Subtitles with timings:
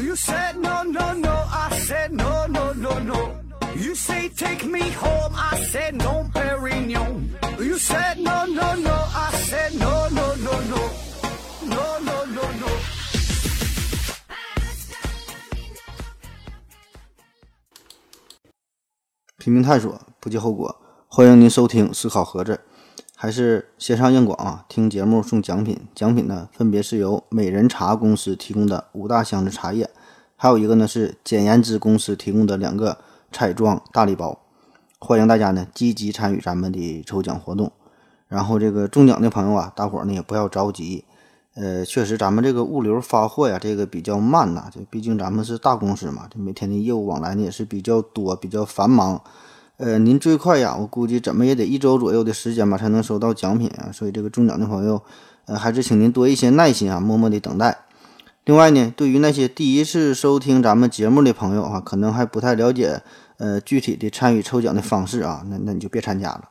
[0.00, 1.34] You said no, no, no.
[1.50, 3.40] I said no, no, no, no.
[3.74, 5.32] You say take me home.
[5.34, 7.30] I said no, Perignon.
[7.58, 8.96] You said no, no, no.
[9.14, 10.90] I said no, no, no, no.
[11.66, 12.70] No, no, no, no.
[19.38, 20.74] 拼命探索，不计后果。
[21.08, 22.52] 欢迎您收听《思考盒子》，
[23.21, 24.65] 还是线上硬广啊？
[24.67, 29.87] 听节目送奖品，奖品呢分别是由美人茶公司提供的五大箱子茶叶，
[30.35, 32.97] 还有一个呢是简言之公司提供的两个
[33.31, 34.39] 彩妆大礼包。
[34.97, 37.71] 欢迎大家呢积极参与咱们的抽奖活动。
[38.27, 41.05] 然后这个中奖的朋友啊，大伙儿呢也不要着急。
[41.53, 44.67] 呃，确实咱们这个物流发货呀，这个比较慢呐。
[44.73, 49.21] 这毕竟咱们是大公司嘛，这每天的业务往来呢也是比较多，比较繁忙。
[49.81, 53.89] 呃，您最快呀，我估计怎么也得一周左右的时间吧，才能收到奖品啊。
[53.91, 55.01] 所以这个中奖的朋友，
[55.45, 57.79] 呃，还是请您多一些耐心啊，默默的等待。
[58.45, 63.01] 另外呢，对于那些第一次收听咱们节目的朋友啊，可能还不太了解
[63.37, 66.43] 呃具体的参与抽奖的方式啊，那那你就别参加了。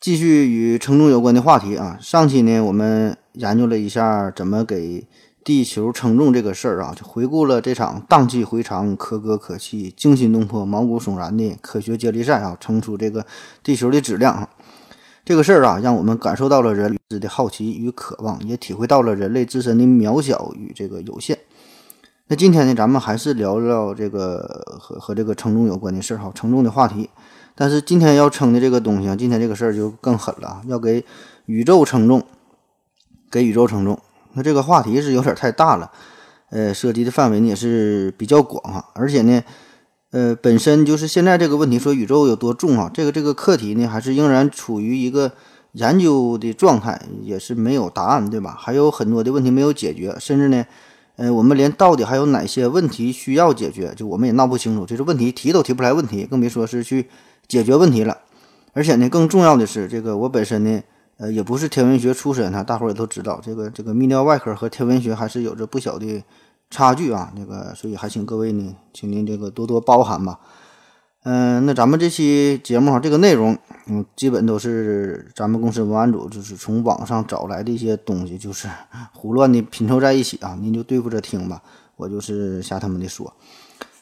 [0.00, 5.06] 继续与称重有关的话题啊，上期呢我们研究了一下怎么给
[5.44, 13.26] 地球称重这个事儿啊，就回顾了这场荡气回肠、可歌可泣、惊心动魄、毛骨悚然的科学接力赛啊，称出这个
[13.62, 14.48] 地球的质量啊。
[15.22, 21.38] 这个事儿啊，让我们感受到了人类的好奇与渴望，也体会到了人类自身的渺小与这个有限。
[22.28, 27.10] 那今天呢，咱们还是聊聊这个和和这个称重有关的事儿哈，称重的话题。
[27.54, 31.04] 但是今天要称的这个东西啊，今天这个事儿就更狠了，要给
[31.44, 32.22] 宇宙称重，
[33.30, 33.98] 给宇宙称重。
[34.34, 35.90] 那这个话题是有点太大了，
[36.50, 39.42] 呃，涉及的范围呢也是比较广哈，而且呢，
[40.10, 45.32] 呃，本身就是现在这个问题说宇宙有多重啊，这个这个课题呢还是仍然处于一个
[45.72, 48.56] 研究的状态，也是没有答案，对吧？
[48.58, 50.64] 还有很多的问题没有解决，甚至呢，
[51.16, 57.08] 呃，我们连到底还有哪些问题需要解决，就我们也闹不清楚，就是问题提都提不出来问题，更别说是去。
[57.46, 58.16] 解决问题了，
[58.72, 60.80] 而且呢，更重要的是，这个我本身呢，
[61.16, 66.22] 呃，也不是天文学出身哈，大伙儿也都知道，这个这个泌尿外科和天文学还是有着不小的
[66.70, 70.40] 差距啊，那个，所以还请各位呢，请您这个多多包涵吧。
[71.22, 78.68] 嗯，那咱们这期节目哈，这个内容，嗯，基本都是咱们公司文案组就是从网上找来的一些东西，就是
[79.14, 81.62] 胡乱的拼凑在一起啊，您就对付着听吧，
[81.96, 83.32] 我就是瞎他们的说。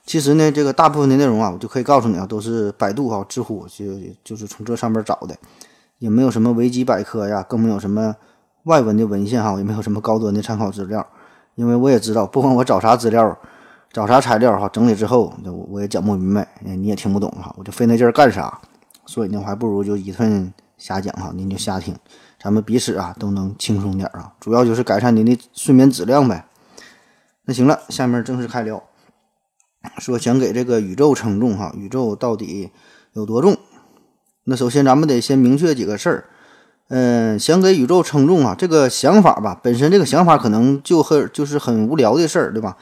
[0.04, 3.84] 其实呢，这个大部分的内容啊，我就可以告诉你啊，都是百度啊、知乎就
[4.24, 5.36] 就是从这上面找的，
[6.02, 8.16] 也没有什么维基百科呀，更没有什么
[8.64, 11.06] 外文的文献哈，也没有什么高端的参考资料。
[11.54, 13.38] 因为我也知道，不管我找啥资料、
[13.92, 18.60] 找啥材料哈，整理之后，我我也讲不明白，你也听不懂哈，我就费那劲儿干啥？
[19.06, 21.94] 所以呢，我还不如就一顿瞎讲哈，您就瞎听，
[22.42, 24.32] 咱们彼此啊都能轻松点啊。
[24.40, 26.44] 主要就是改善您的睡眠质量呗。
[27.44, 28.82] 那行了，下面正式开聊。
[29.98, 32.72] 说想给这个宇宙称重哈，宇宙到底
[33.12, 33.56] 有多重？
[34.44, 36.24] 那首先咱们得先明确几个事儿。
[36.88, 42.76] 嗯，想给宇宙称重啊，这个想法吧，本身这个想法可能就很就是很无聊的事儿，对吧？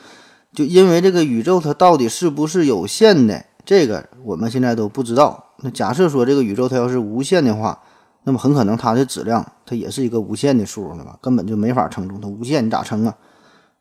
[0.53, 5.53] 就因为这个宇宙它到底是不是有限的，这个我们现在都不知道。
[5.59, 7.81] 那假设说这个宇宙它要是无限的话，
[8.25, 11.17] 那么很可能它的质量它也是一个无限的数，对吧？
[11.21, 13.15] 根本就没法称重，它无限你咋称啊？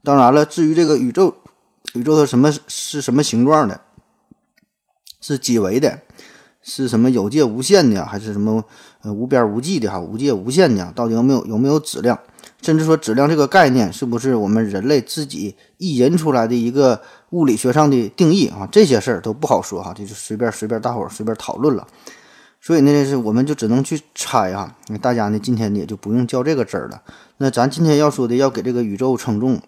[0.03, 1.33] 当然了，至于这个宇宙。
[1.93, 3.79] 宇宙它什么是什么形状的？
[5.21, 5.99] 是几维的？
[6.61, 8.05] 是什么有界无限的？
[8.05, 8.63] 还是什么
[9.01, 9.89] 呃无边无际的？
[9.89, 10.91] 哈，无界无限的？
[10.95, 12.19] 到底有没有有没有质量？
[12.61, 18.67] 甚至说质量这个概念是不是我们人类自己意淫出来的一个物理学上的定义啊？
[18.69, 21.87] 这些事儿都不好说哈，这就随便随便大伙儿随便讨论了。
[22.61, 24.75] 所以呢，是我们就只能去猜哈。
[24.89, 27.01] 那大家呢，今天呢也就不用较这个真儿了。
[27.37, 29.61] 那咱今天要说的，要给这个宇宙称重。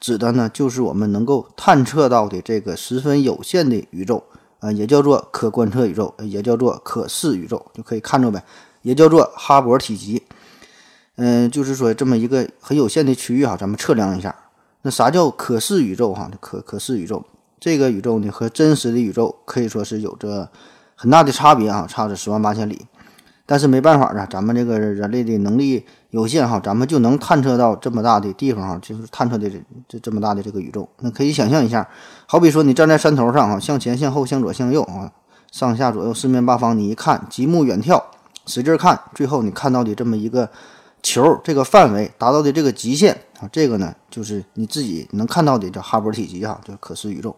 [0.00, 4.24] 指的呢，就是我们能够探测到的这个十分有限的宇宙
[4.60, 8.44] 啊，也叫做可观测宇宙，也叫做可视宇宙，就可以看着呗，
[8.82, 10.22] 也叫做哈勃体积。
[11.16, 14.34] 嗯，就是说这么一个很有限的区域哈，咱们测量一下。
[14.82, 16.30] 那啥叫可视宇宙哈？
[16.40, 17.24] 可可视宇宙，
[17.58, 20.48] 这个宇宙呢和真实的宇宙可以说是有着
[20.94, 22.86] 很大的差别啊，差着十万八千里。
[23.50, 29.50] 但是没办法啊，咱们这个人类的能力有限哈，咱们就能探测到这么大的地方哈，就是探测的
[29.88, 30.88] 这这么大的这个宇宙。
[31.00, 31.88] 那可以想象一下，
[32.26, 35.10] 好比说你站在山头上哈，向前、向后、向左、向右啊，
[35.50, 38.00] 上下左右、四面八方，你一看，极目远眺，
[38.46, 40.48] 使劲看，最后你看到的这么一个
[41.02, 47.34] 球，这个范围达到的这个极限啊，这个呢就是你自己能看到的叫哈勃体积哈，就可视宇宙。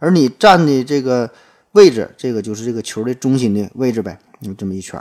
[0.00, 1.30] 而你站的这个
[1.74, 5.00] 位置，这个就是这个球的中心的位置呗，有这么一圈。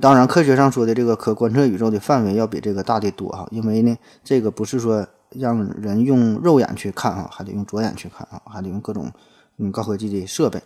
[0.00, 9.10] 当然，科学上说的这个可观测宇宙的范围要比这个大得多哈，因为呢，这个不是说让人用肉眼去看啊，还得用左眼去看啊，还得用各种
[9.58, 10.62] 嗯高科技的设备。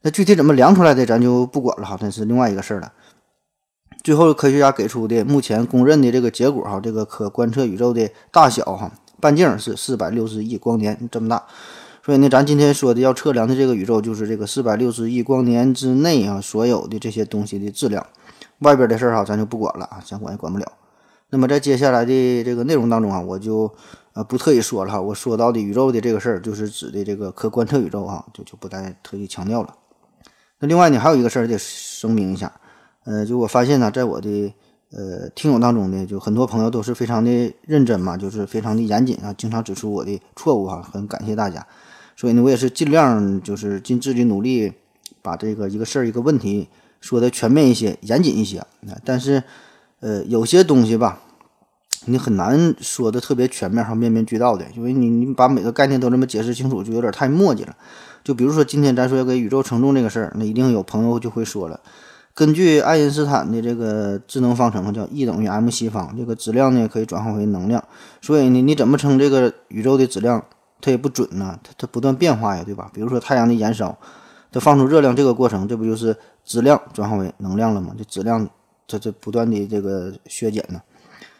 [0.00, 2.92] 那具体怎么量出来的，咱就不管了哈，那是另外一个事儿了。
[4.02, 8.90] 最后，科学家给出的目前公认的这个结果哈，这个可观测宇宙的大小哈，
[9.20, 11.44] 半径是四百六十亿光年这么大。
[12.02, 18.06] 所以呢，咱今天说的要测量的这个宇宙，就是这个四百六十亿光年之内啊，所有的这些东西的质量。
[18.60, 20.66] 外边的事儿哈，咱就不管了啊，想管也管不了。
[21.30, 23.70] 那么在接下来的这个内容当中啊，我就
[24.14, 29.74] 呃不特意说了哈，我说到的宇宙的这个事儿，就是指的这个可观测宇宙啊，就就不再特意强调了。
[30.58, 32.50] 那另外呢，还有一个事儿得声明一下，
[33.04, 34.54] 呃，就我发现呢，在我的
[34.90, 41.66] 呃听友当中呢，就很多朋友都是非常的认真嘛，就是非常的严谨啊，经常指出我的错误哈，很感谢大家。
[42.16, 44.72] 所以呢，我也是尽量就是尽自己努力，
[45.20, 46.68] 把这个一个事儿一个问题
[47.00, 48.64] 说的全面一些、严谨一些。
[49.04, 49.42] 但是，
[50.00, 51.20] 呃，有些东西吧，
[52.06, 57.76] 你很难说的特别全面和面面俱到的，因为你你把每个概念都这么解释清楚，就有点太墨迹了。
[58.24, 61.80] 就比如说今天咱说要给宇宙称重这个事儿，那一定有朋友就会说了，
[62.34, 67.82] 根据爱因斯坦的这个智能方程叫 E 等于 m 西方，这个质量呢可以转化为能量，
[68.20, 70.44] 所以呢，你怎么称这个宇宙的质量？
[70.80, 72.88] 它也不准呢，它它不断变化呀，对吧？
[72.94, 73.98] 比如说太阳的燃烧，
[74.50, 77.94] 它放出热量这个过程，这不就是质量转化为能量了吗？
[77.98, 78.48] 这质量
[78.86, 80.80] 它这不断的这个削减呢。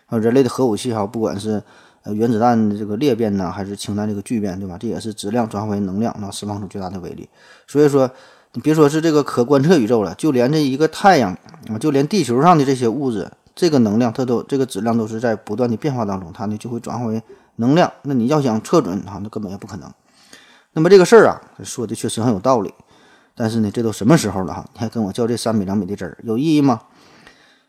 [0.07, 1.63] 啊，人类的核武器哈，不管是
[2.03, 4.77] 呃原子弹的这个裂变呢，还是氢弹这个聚变，对吧？
[4.79, 7.29] 这也是质量转化为能量，那释放出巨大的威力。
[7.67, 8.11] 所以说，
[8.55, 11.33] 你别说是这个可观测宇宙了，就连这一个太阳
[11.69, 17.23] 啊，就连地球上的这些物质，这个能量它都这个质量都是在不断的变化当中，它呢就会转化为。
[17.57, 19.93] 能量，那你要想测准啊，那根本也不可能。
[20.73, 22.73] 那么这个事儿啊，说的确实很有道理。
[23.39, 24.69] 但是呢，这都什么时候了哈？
[24.73, 26.83] 你还跟我较这三米两米的真儿，有意义吗？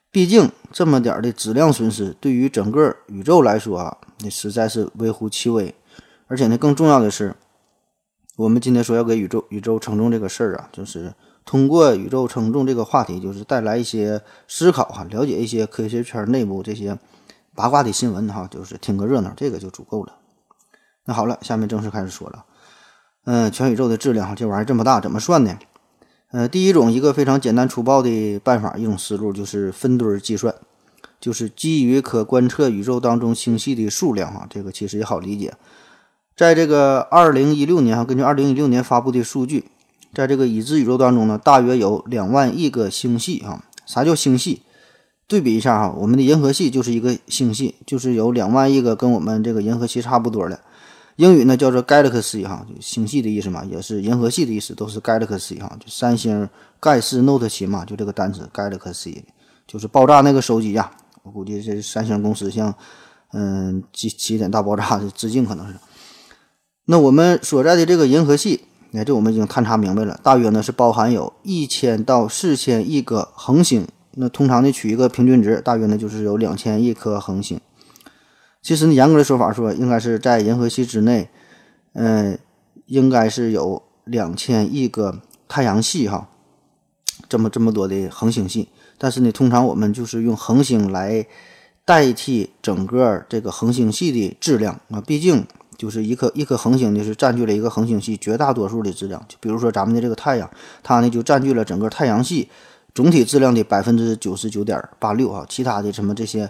[0.10, 5.76] 毕竟这么点儿的质量损失，对于整个宇宙来说啊，那实在是微乎其微。
[6.26, 7.36] 而且呢，更重要的是，
[8.38, 11.14] 我们今天说要给宇宙宇宙称重这个事儿啊，就是
[11.46, 16.98] 通过宇宙称重这个话题，就是带来一些思考哈，了解一些科学圈内部这些。
[17.56, 20.16] 八卦的新闻哈，就是听个热闹，这个就足够了。
[21.06, 22.46] 那好了，下面正式开始说了。
[23.32, 25.56] 嗯，全宇宙的质量，这玩意儿这么大，怎么算呢？
[26.32, 30.56] 呃，第一种一个非常简单粗暴的办法，一种思路就是分堆计算，
[31.22, 35.54] 就是基于可观测宇宙当中星系的数量哈，这个其实也好理解。
[36.36, 39.66] 在这个二零一六年哈，根据二零一六年发布的数据，
[40.12, 43.64] 在这个已知宇宙当中呢，大约有两万亿个星系哈。
[43.86, 44.64] 啥叫星系？
[45.28, 50.60] 对比一下哈，我们的银河系就是一个星系，就是有两万亿个跟我们这个银河系差不多的。
[51.20, 55.70] 英语呢叫做 galaxy 哈，就星系的意思嘛，也是银河系的意思，都是 galaxy 哈。
[55.78, 56.48] 就三星
[56.80, 59.22] 盖世 Note 七嘛，就这个单词 galaxy，
[59.68, 60.90] 就是爆炸那个手机呀。
[61.24, 62.74] 我估计这三星公司向
[63.34, 65.76] 嗯起起点大爆炸的致敬可能是。
[66.86, 68.62] 那我们所在的这个银河系，
[68.94, 73.86] 哎，这我们已经探查明白了，大约呢是包含有一千到四千亿个恒星。
[74.14, 77.60] 那通常呢，取一个平均值，大约呢就是有两千亿颗恒星。
[78.62, 81.30] 其实呢，严格的说法说，应该是在银河系之内，
[81.94, 82.38] 嗯，
[82.86, 86.30] 应该是有两千亿个太阳系哈，
[87.28, 88.70] 这么这么多的恒星系。
[88.98, 91.26] 但是呢，通常我们就是用恒星来
[91.86, 95.46] 代替整个这个恒星系的质量啊，毕竟
[95.78, 99.24] 就是一颗一颗恒星就是占据了一个恒星系绝大多数的质量。
[99.30, 100.50] 就比如说咱们的这个太阳，
[100.84, 102.50] 它呢就占据了整个太阳系。
[102.96, 106.50] 总体质量的百分之九十九点八六啊，其他的什么这些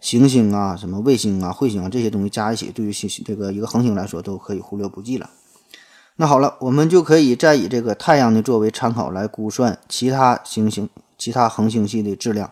[0.00, 5.28] 行星啊、什么卫星啊、彗星啊这些东西加一起，对于星这个一个恒星来说都可以忽略不计了。
[6.16, 12.50] 那好了，我们就可以再以这个太阳呢作为参考来估算其他行星、其他恒星系的质量。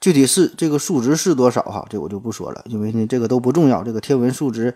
[0.00, 1.86] 具体是这个数值是多少哈？
[1.90, 3.82] 这我就不说了，因为呢这个都不重要。
[3.84, 4.74] 这个天文数值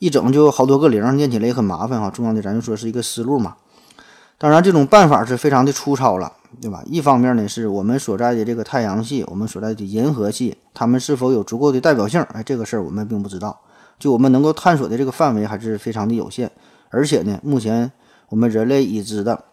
[0.00, 2.10] 一整就好多个零，念起来也很麻烦哈。
[2.10, 3.56] 重要的咱就说是一个思路嘛。
[4.38, 6.32] 当然，这种办法是非常的粗糙了。
[6.60, 6.82] 对吧？
[6.86, 12.20] 一方面呢，是我们所在的这个太阳系，我们所在的银河系，它们是否有足够的代表性？
[12.32, 13.60] 哎，这个事儿我们并不知道。
[13.98, 16.50] 就我们能够探索的这个范围还是非常的有限。
[16.90, 17.90] 而且呢，目前
[18.28, 19.44] 我们人类已知的，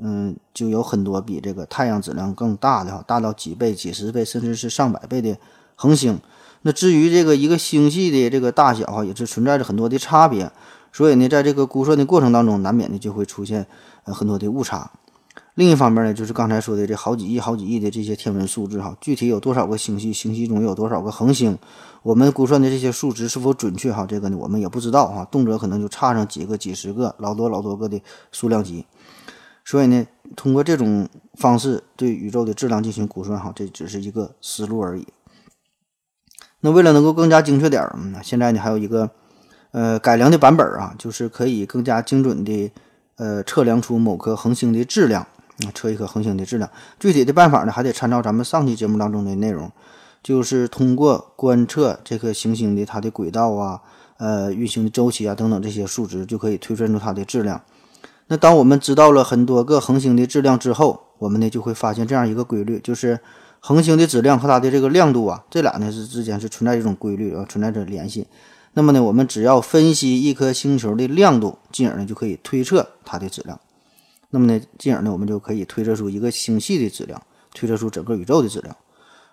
[0.00, 5.36] 嗯，就有很多比这个太阳质量更大的哈，大到几倍、几十倍，甚至是上百倍的
[5.74, 6.18] 恒星。
[6.62, 10.50] 那至于这个一个星系的这个大小哈，也是存在着很多的差别。
[10.92, 13.66] 所以呢，在这个估算的过程当中，难免的就会出现
[14.04, 14.90] 呃很多的误差。
[15.60, 21.58] 另一方面呢，就是刚才说的这好几亿、好几亿的这些天文数字哈，具体有多少个星系，星系中有多少个恒星，
[22.02, 24.06] 我们估算的这些数值是否准确哈？
[24.06, 28.00] 这个呢，我们也不知道哈，动辄可能就差上几个、几十个、老多老多个的
[28.32, 28.86] 数量级。
[29.62, 35.06] 所以呢，通过这种方式对宇宙的质量进行估算哈，这只是一个思路而已。
[36.60, 39.10] 那为了能够更加精确点儿，嗯，现在呢还有一个
[39.72, 42.72] 呃改良的版本啊，就是可以更加精准的
[43.16, 45.26] 呃测量出某颗恒星的质量
[45.74, 46.70] 测一颗恒星的质量。
[46.98, 49.70] 具体的办法呢，还得参照咱们上期节目当中的内容，
[50.22, 53.80] 就是通过观测这颗行星的它的轨道啊。
[54.18, 57.58] 呃，运行的周期啊，等等这些数值就可以推算出它的质量。
[58.26, 63.18] 那当我们知道了很多个恒星的质量之后，我们呢就会发现这样一个规律，就是
[63.60, 68.26] 恒星的质量和它的这个亮度啊，这俩呢是之间是存在一种规律啊，存在着联系。
[68.74, 73.58] 那么呢，我们只要分析一颗星球的亮度，进而呢就可以推测它的质量。
[74.30, 77.20] 那么呢，进而呢我们就可以推测出一个星系的质量，
[77.52, 78.76] 推测出整个宇宙的质量。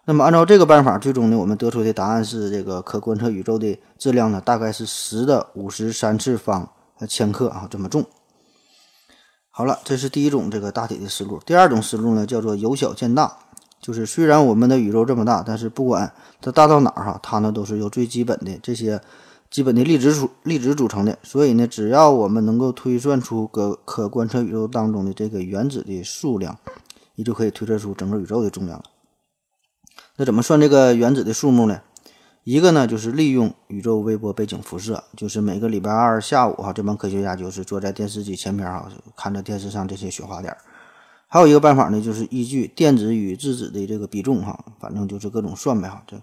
[0.05, 6.71] 那么按照这个办法，最终呢，我们得出的答案是这个可观测宇宙的质量呢，大概是十的五十三次方
[7.07, 8.05] 千克啊，这么重。
[9.51, 11.39] 好了，这是第一种这个大体的思路。
[11.45, 13.37] 第二种思路呢，叫做由小见大，
[13.81, 19.01] 就是虽然我们的宇宙这么大，但是不管它大到哪儿哈，它呢都是由最基本的这些
[19.49, 21.17] 基本的粒子组粒子组成的。
[21.23, 26.57] 所以呢，只要我们能够推算出可可观测宇宙当中的这个原子的数量，
[27.15, 28.85] 你就可以推测出整个宇宙的重量了。
[30.17, 31.81] 那怎么算这个原子的数目呢？
[32.43, 40.55] 一个呢，就是利用宇宙微波背景辐射，就是每个礼拜二下午哈，这帮科学家就是坐在电视机前边哈，看着电视上这些雪花点。
[41.27, 46.01] 还有一个办法呢，就是依据电子与质子的这个比重哈，反正就是各种算呗哈。
[46.07, 46.15] 这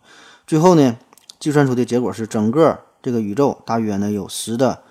[0.47, 0.97] 最后呢，
[1.39, 4.83] 计算出的结果是整个这个宇宙大约呢有十的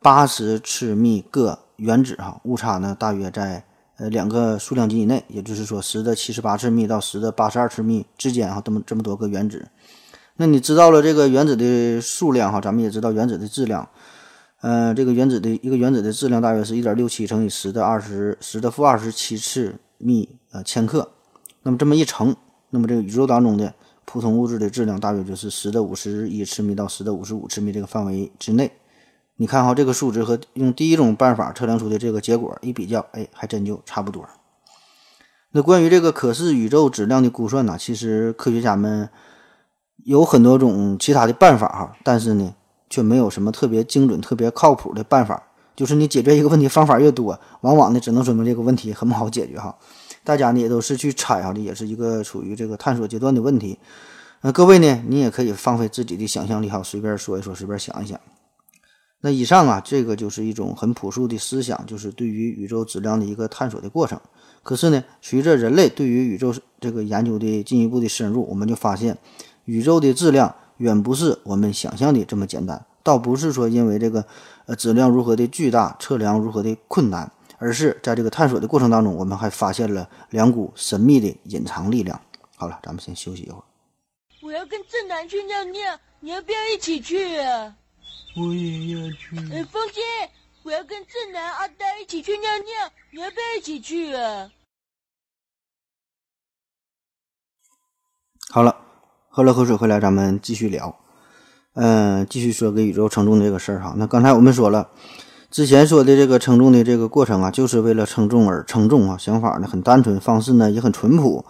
[0.00, 3.64] 八十次幂个原子哈，误差呢大约在。
[3.98, 9.68] 呃，两个数量级以内，也就是说十的七十八次幂到十的八十二次幂之间哈，这么这么多个原子。
[10.36, 13.86] 那你知道了这个原子的数量哈，咱们也知道原子的质量。
[14.62, 21.10] 呃，这个原子的一个原子的质量大约是一点六七乘以十的二十十的负二十七次幂呃千克。
[21.62, 22.34] 那么这么一乘，
[22.70, 23.74] 那么这个宇宙当中的
[24.12, 28.70] 普通物质的质量大约就是十的五十一次幂到十的五十五次幂这个范围之内。
[29.36, 34.22] 你看哈，这个数值和用第一种办法测量出的这个结果一比较，哎，还真就差不多。
[35.52, 39.08] 那关于这个可视宇宙质量的估算呢，其实科学家们
[40.04, 42.54] 有很多种其他的办法哈，但是呢，
[42.90, 45.42] 却没有什么特别精准、特别靠谱的办法。
[45.74, 49.74] 就是你解决一个问题方法越多，往往呢，只能说明这个问题很不好解决哈。
[50.24, 53.78] 大家呢也都是去猜哈，这也是一个处于这个探索阶段的问题。
[54.42, 58.18] 那各位呢，你也可以放飞自己的想象力哈，随便说一说，随便想一想。
[59.20, 64.20] 那以上啊，这个就是一种很朴素的思想，就是对于宇宙质量的一个探索的过程。
[64.64, 69.16] 可是呢，随着人类对于宇宙这个研究的进一步的深入，我们就发现，
[69.64, 72.84] 宇宙的质量远不是我们想象的这么简单。
[73.04, 74.24] 倒不是说因为这个
[74.66, 77.30] 呃质量如何的巨大，测量如何的困难，
[77.62, 82.20] 而是在这个探索的过程当中，我们还发现了两股神秘的隐藏力量。
[82.56, 83.62] 好了，咱们先休息一会儿。
[84.42, 87.76] 我要跟正南去尿尿，你要不要一起去啊？
[88.36, 89.36] 我也要去。
[89.54, 90.00] 哎，风姐，
[90.64, 94.50] 我要跟正南、阿呆一起去尿尿，你要不要一起去啊？
[98.50, 98.76] 好了，
[99.28, 100.98] 喝了口水回来，咱们继续聊。
[101.74, 103.94] 嗯，继续说给宇宙承重这个事儿哈。
[103.96, 104.90] 那刚才我们说了，
[105.52, 109.16] 之前说的这个称重的这个过程啊，就是为了称重而称重啊。
[109.16, 111.44] 想法呢很单纯，方式呢也很淳朴，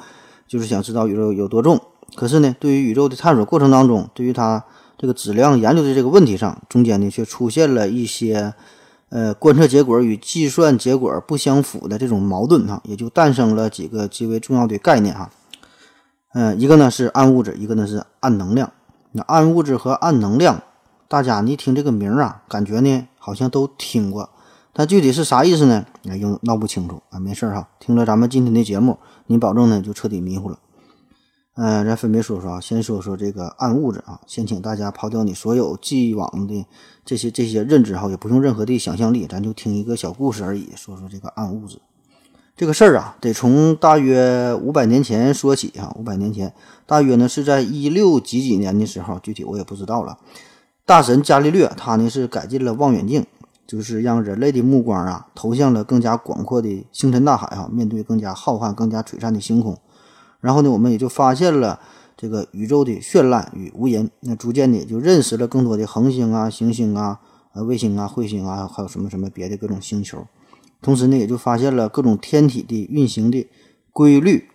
[0.47, 1.81] 就是想知道宇宙有多重。
[2.15, 4.65] 可是呢，对于宇宙的探索过程当中，对于它。
[4.99, 8.55] 这个质量研究的这个问题上，中间呢却出现了一些，
[9.09, 15.29] 呃，观测结果与计算结果不相符的这种矛盾哈，也就诞生了几个极为重要的概念哈。
[16.35, 18.71] 嗯，一个呢是暗物质，一个呢是暗能量。
[19.11, 20.63] 那暗物质和暗能量，
[21.12, 24.31] 大家你一听这个名儿啊，感觉呢好像都听过，
[24.73, 25.85] 但具体是啥意思呢？
[26.09, 27.21] 哎又闹不清楚啊。
[27.21, 30.59] 没事儿哈，听了咱们今天的节目，你保证呢就彻底迷糊了。
[31.57, 36.64] 嗯，咱分别说说啊，先说说这个暗物质啊，先请大家抛掉你所有既往的
[37.04, 40.71] 这些这些认知哈，也不用任何的想象力，咱就听一个小故事而已。
[40.75, 41.78] 说说这个暗物质
[42.57, 45.95] 这个事儿啊，得从大约五百年前说起哈。
[45.99, 46.54] 五百年前，
[46.87, 50.16] 大约呢是在一六几几年的时候，具体我也不知道了。
[50.85, 53.25] 大神伽利略他呢是改进了望远镜，
[53.67, 59.79] 就是让人类的目光啊投向了更加广阔的星辰大海啊，面对更加浩瀚、更加璀璨的星空。
[60.41, 61.79] 然后呢，我们也就发现了
[62.17, 64.11] 这个宇宙的绚烂与无垠。
[64.21, 67.21] 那逐渐的就认识了更多的恒星啊、行星啊、
[67.55, 70.27] 呃卫星啊、彗星啊，还有什么什么别的各种星球。
[70.83, 73.49] 同时呢，也就发现了各种天体的运行的
[73.93, 74.49] 规律。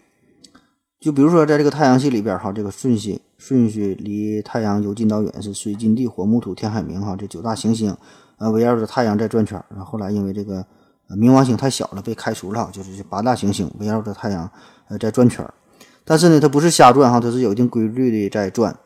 [0.99, 7.95] 就比如说，在这个太阳系里边，哈，这个顺序顺序离太阳由近到远是水金地火木土天海冥哈，这九大行星
[8.37, 9.65] 呃围绕着太阳在转圈儿。
[9.69, 10.65] 然后后来因为这个
[11.09, 14.49] 冥王星太小了被开除了，就是这八大行星围绕着太阳
[14.89, 15.53] 呃在转圈儿。
[16.03, 18.77] 但是呢，它不是瞎转哈，它是有一定规律的在转。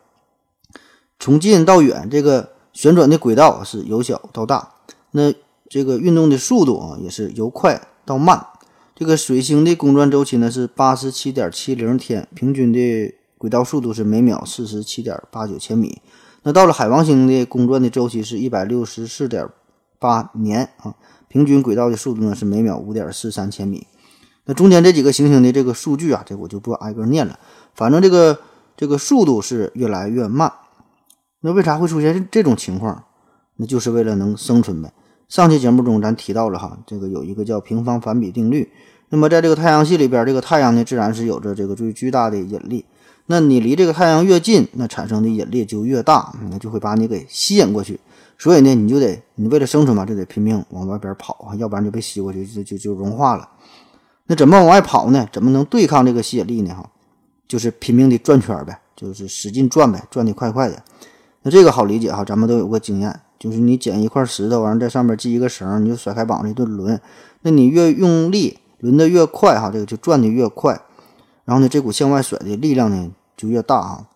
[1.18, 4.74] 从近到远，这个旋转的轨道是由小到大，
[5.12, 5.32] 那
[5.70, 8.46] 这个运动的速度啊也是由快到慢。
[8.94, 16.00] 这个水星的公转周期呢是八十七点七零天，平均的轨道速度是每秒四十七点八九千米。
[16.44, 19.48] 那到了海王星的公转的周期是一百六十四点
[19.98, 20.94] 八年啊，
[21.26, 23.88] 平均轨道的速度呢是每秒五点四三千米。
[24.44, 27.36] 那中间这几个行星的这个数据啊，这我就不挨个念了，
[27.74, 28.38] 反正这个
[28.76, 30.52] 这个速度是越来越慢。
[31.40, 33.06] 那为啥会出现这这种情况？
[33.56, 34.92] 那就是为了能生存呗。
[35.28, 38.70] 上期节目中咱提到了哈，这个有一个叫平方反比定律。
[39.08, 42.84] 那么在这个太阳系里边，这个太阳呢自然是有着这个最巨大的引力。
[43.26, 47.98] 那你离这个太阳越近，那产生的引力就越大，那就会把你给吸引过去。
[48.36, 53.48] 所以呢，你就得你为了生存嘛，就得拼命往外边跑啊，要不然就被吸过去，就就就融化了。
[54.26, 55.28] 那怎么往外跑呢？
[55.32, 56.74] 怎么能对抗这个吸引力呢？
[56.74, 56.90] 哈，
[57.46, 60.82] 就是拼命的转圈呗，就是使劲转呗，转的快快的。
[61.42, 67.00] 那这个好理解哈，咱们都有过经验，就是你捡一块石头，完了在上面系一个绳，你就甩开膀子一顿抡。
[67.42, 70.80] 那你越用力，抡得越快哈，这个就转的越快。
[71.44, 74.06] 然后呢，这股向外甩的力量呢就越大啊。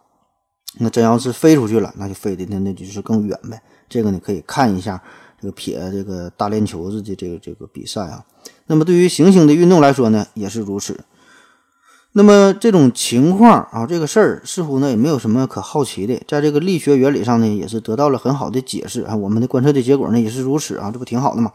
[0.79, 3.63] 那真要是飞出去了，那就飞的那那就是更远呗。
[3.89, 5.03] 这个你可以看一下
[5.41, 8.25] 这个撇这个大链球子的这个这个比赛啊。
[8.67, 11.05] 那么对于行星的运动来说呢，也是如此。
[12.13, 19.17] 那么这种情况啊，这个事儿似乎呢也没有什么可好奇的，在这个力学原理上呢也是得到了很好的解释啊。
[19.17, 21.53] 我们的观测的结果呢也是如此啊，这不挺好的吗？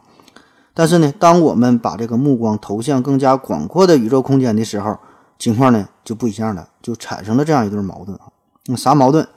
[0.73, 4.97] 但是呢，当我们把这个目光投向更加广阔的宇宙空间的时候，
[5.41, 8.25] 情况呢就不一样了，就产生了这样一对矛盾啊。
[8.67, 9.27] 那啥矛盾？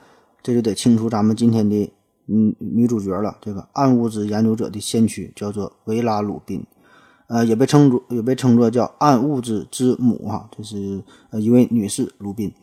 [0.43, 1.91] 这就得清除咱们今天的
[2.27, 6.63] 嗯女主角了，这个暗物质研究者的先驱叫做维拉鲁宾。
[7.25, 12.53] 呃，也被称作也被称作叫暗物质之母哈，这是呃一位女士鲁宾，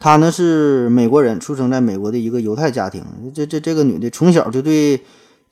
[0.00, 3.04] 她呢是美国人，出生在美国的一个犹太家庭。
[3.32, 5.00] 这这这个女的从小就对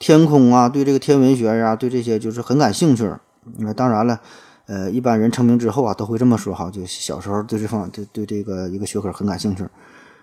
[0.01, 3.09] 天空啊，对这个天文学呀，对这些就是很感兴趣。
[3.59, 4.21] 那当然了，
[4.69, 9.67] 呃，一般人成名之后啊，都会这么说哈，就小时候对这方对对这个一个学科很感兴趣。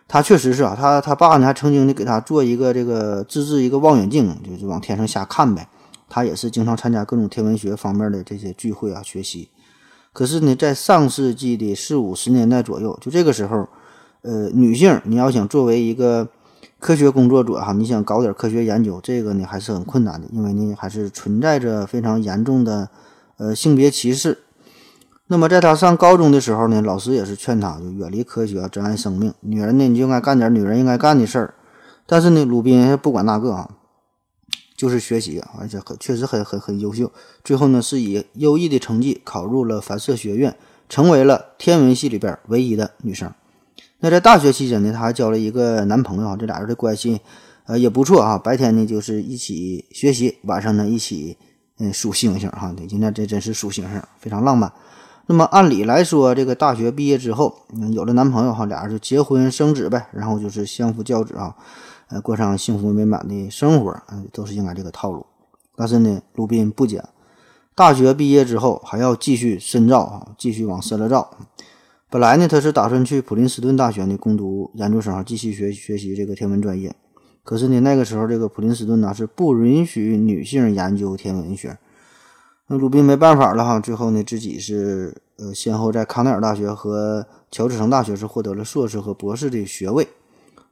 [0.07, 5.67] 他确实是啊，他他爸呢还曾经的给他做一个这个自制一个望远镜，就是往天上瞎看呗。
[6.07, 9.49] 他也是经常参加各种天文学方面的这些聚会啊，学习。
[10.13, 13.67] 可是呢，在上世纪的四五十年代左右，就这个时候，
[14.21, 16.29] 呃，女性你要想作为一个
[16.79, 22.87] 科学工作者哈，你想搞点科学研究，这个呢还是很困难的，因为呢还是存在着非常严重的
[23.37, 24.39] 呃性别歧视。
[25.27, 29.33] 那么在他上高中的时候呢，老师也是劝他就远离科学，珍爱生命。
[29.41, 31.53] 女人呢，你就应该干点女人应该干的事儿。
[32.05, 33.69] 但是呢，鲁宾不管那个啊。
[34.77, 37.09] 就是学习，而且很确实很很很优秀。
[37.45, 40.53] 最后呢，是以优异的成绩考入了反射学院，
[40.89, 43.33] 成为了天文系里边唯一的女生。
[43.99, 47.21] 那在大学期间呢，她还交了一个男朋友，这俩人的关系
[47.67, 48.37] 呃也不错啊。
[48.37, 51.37] 白天呢就是一起学习，晚上呢一起
[51.79, 52.73] 嗯数星星哈。
[52.75, 54.71] 对，今天这真是数星星，非常浪漫。
[55.27, 61.55] 那么按理来说，这个大学毕业之后，嗯，有了男朋友哈，俩人就结婚生子呗，然后就是相夫教子啊。
[62.09, 65.25] 呃，过上幸福美满的生活，嗯，都是应该这个套路。
[65.75, 67.03] 但是呢，鲁宾不讲，
[67.73, 71.31] 大学毕业之后还要继续深造啊，继续往深了造。
[72.11, 76.95] 本来呢，他是打算去普林斯顿大学呢攻读研究生，继续学学习这个天文专业。
[77.45, 81.77] 可是呢，那个时候这个普林斯顿呢是不允许女性研究天文学。
[82.67, 90.07] 那鲁宾没办法了哈，最后呢，自己是呃，先后在康奈尔大学和乔治城大学是获得了硕士和博士的学位。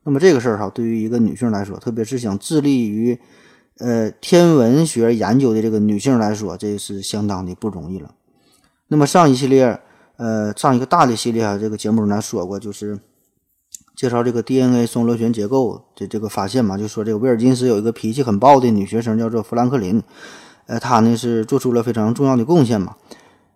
[0.03, 3.17] 那么这个事儿哈，对于一个女性来说，特别是想致力于，
[3.77, 8.11] 呃，天文学研究的这个女性来说，这是相当的不容易了。
[8.87, 9.79] 那么上一系列，
[10.17, 12.99] 呃，上一个大的系列啊，这个节目中咱说过，就是
[13.95, 20.01] 介绍这个 DNA 双螺旋结构的这个发现嘛，就说这个威尔金斯有一个脾气很暴的女学生叫做富兰克林，
[20.65, 22.95] 呃，她呢是做出了非常重要的贡献嘛。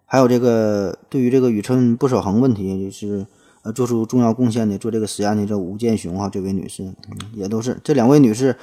[0.05, 3.25] 还有这个对于这个宇称不守恒问题，就是
[3.63, 3.73] 呃。
[3.73, 6.93] 做出重要贡献的，做这个实验的这吴健雄啊，这位女士
[7.33, 8.55] 也都是这两位女士，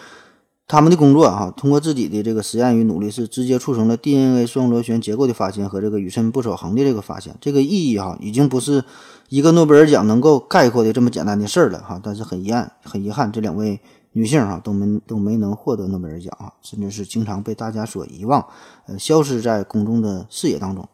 [0.66, 7.36] 他们的工作哈，通过自己的这个实验与努力，是直接促成了 DNA 双螺旋结构的发现和这个宇称不守恒的这个发现。
[7.40, 8.82] 这个意义哈，已经不是
[9.28, 12.00] 一个诺贝尔奖能够概括的这么简单的事儿了哈。
[12.02, 13.78] 但是很遗憾，很遗憾，这两位
[14.12, 18.46] 女性哈都没都没能获得诺贝尔奖啊，甚至是经常被大家所遗忘，
[18.86, 20.88] 呃，消失在公众的视野当中。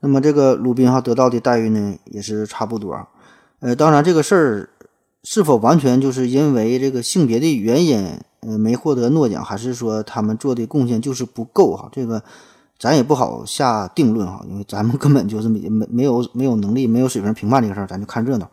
[0.00, 3.06] 那么这个鲁宾哈得到的待遇呢，也是差不多。
[3.60, 4.68] 呃，当然这个事儿
[5.28, 8.06] 是否完全就是因为这个性别的原因，
[8.42, 11.88] 呃，没获得诺奖，还是说他们做的贡献就是不够哈？
[11.90, 12.22] 这个
[12.78, 18.48] 咱也不好下定论哈，因为咱们根本就是没没没有没有能力、没有水平评判这个事儿，咱就看热闹。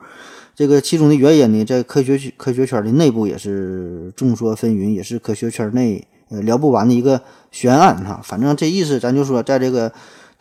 [0.56, 8.20] 这个其中的原因呢，在科学科学圈的内部也是众说纷纭，也是科学圈内呃聊不完的一个悬案哈。
[8.24, 9.94] 反正这意思，咱就说，在这个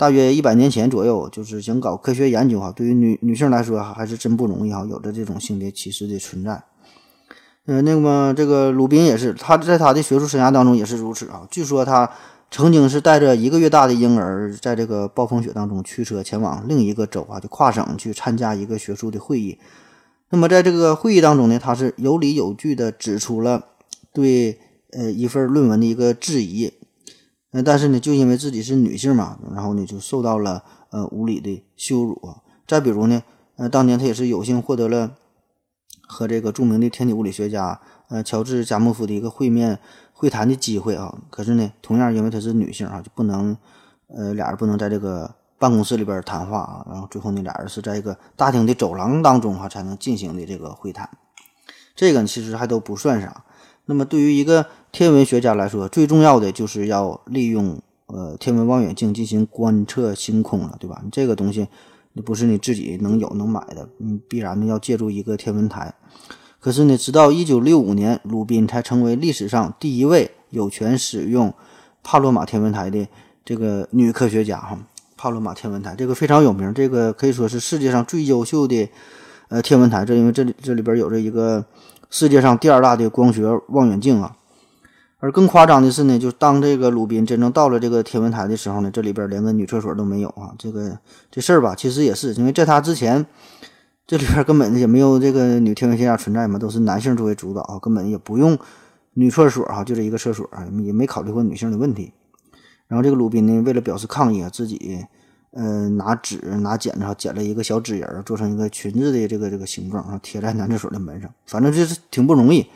[0.03, 6.61] 大约一百年前左右，就是想搞科学研究哈，对于女女性来说还是真不容易哈，有着这种性别歧视的存在。
[7.67, 11.47] 呃，那么这个鲁宾也是，他在他的学术生涯当中也是如此啊。
[11.49, 12.11] 据说他
[12.51, 19.57] 曾经是带着一个月大的婴儿，在这个暴风雪当中驱车前往另一个州啊，就跨省去参加一个学术的会议。
[20.31, 23.67] 那么在这个会议当中呢，他是有理有据的指出了
[24.12, 24.59] 对
[24.91, 26.73] 呃一份论文的一个质疑，
[27.53, 32.21] 呃，但是呢，就因为自己是女性嘛，然后呢就受到了呃无理的羞辱。
[32.67, 33.23] 再比如呢，
[33.57, 35.12] 呃，当年他也是有幸获得了
[36.07, 39.79] 和这个著名的天体物理学家呃乔治加莫夫的一个会面
[40.12, 43.57] 会谈的机会啊，可是呢，同样因为她是女性啊，就不能
[44.09, 45.35] 呃俩人不能在这个。
[45.59, 51.09] 办公室里边谈话啊，然后最后那俩人是在一个大厅的走廊当中哈才能进行的这个会谈，
[51.95, 53.45] 这个其实还都不算啥。
[53.85, 61.00] 那么对于一个天文学家来说，最重要的就是要利用呃天文望远镜进行观测星空了，对吧？
[61.02, 61.66] 你这个东西
[62.12, 65.94] 你不是你自己能有能买的，嗯，必然的要借助一个天文台。
[66.61, 71.55] 可是呢，直到一九六五年，鲁宾才成为历史上第一位有权使用
[72.05, 73.09] 帕洛马天文台的
[73.46, 74.78] 这个女科学家哈。
[75.16, 78.87] 帕罗马天文台这个非常有名，这个可以说是世界上最优秀的
[79.48, 80.05] 呃天文台。
[80.05, 81.64] 这因为这里这里边有着一个
[82.11, 84.37] 世界上第二大的光学望远镜啊。
[85.22, 90.52] 而更夸张的是呢，就当这个鲁宾真正到了这个天文台的时候呢，这里边连个女厕所都没有啊。
[90.58, 90.98] 这个
[91.30, 93.24] 这事儿吧，其实也是因为在他之前，
[94.04, 98.58] 这里边根本也没有这个女天文学家存在嘛，都是男性作为主导，根本也不用
[99.12, 102.12] 女厕所啊，就这一个厕所啊，也没考虑过女性的问题。
[102.88, 105.06] 然后这个鲁宾呢，为了表示抗议啊，自己，
[105.52, 111.30] 呃，拿纸拿剪子剪了一个小纸人，做成一个裙子的这个这个形状，啊，贴在男厕所的门上。
[111.46, 112.66] 反正就是挺不容易，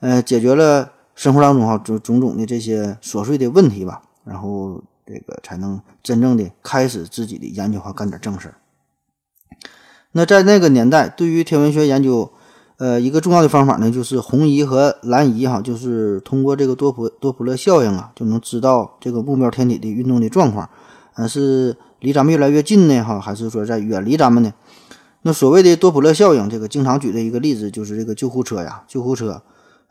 [0.00, 0.90] 呃，解决了
[1.22, 4.02] 生活当中哈种种种的这些琐碎的问题吧。
[4.24, 8.54] 然后这个才能真正的开始自己的研究和，干点正事儿。
[10.10, 12.32] 那在那个年代，对于天文学研究。
[12.78, 20.68] 呃，一个重要的方法呢，就是红移和蓝移哈，就是通过这个多普多普勒效应啊，就能知道这个目标天体的运动的状况，
[21.14, 24.52] 呃，是离咱们越来越近呢哈，还是说在远离咱们呢？
[25.20, 29.40] 那所谓的多普勒效应，这个经常举的一个例子就是这个救护车呀，救护车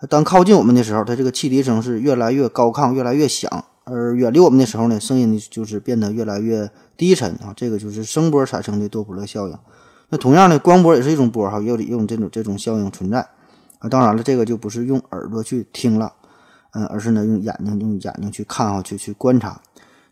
[0.09, 3.49] 当靠近我们的时候，它这个汽笛声是越来越高亢，越来越响；
[3.83, 9.55] 而远离我们的时候呢，声音呢就是变得越来越低沉啊，这个就是声波产生的多普勒效应。
[10.09, 13.19] 那同样的光波也是一种波哈，也有用这种这种效应存在
[13.79, 13.87] 啊。
[13.87, 16.11] 当然了，这个就不是用耳朵去听了，
[16.73, 19.61] 嗯，而是呢用眼睛用眼睛去看哈，去去观察。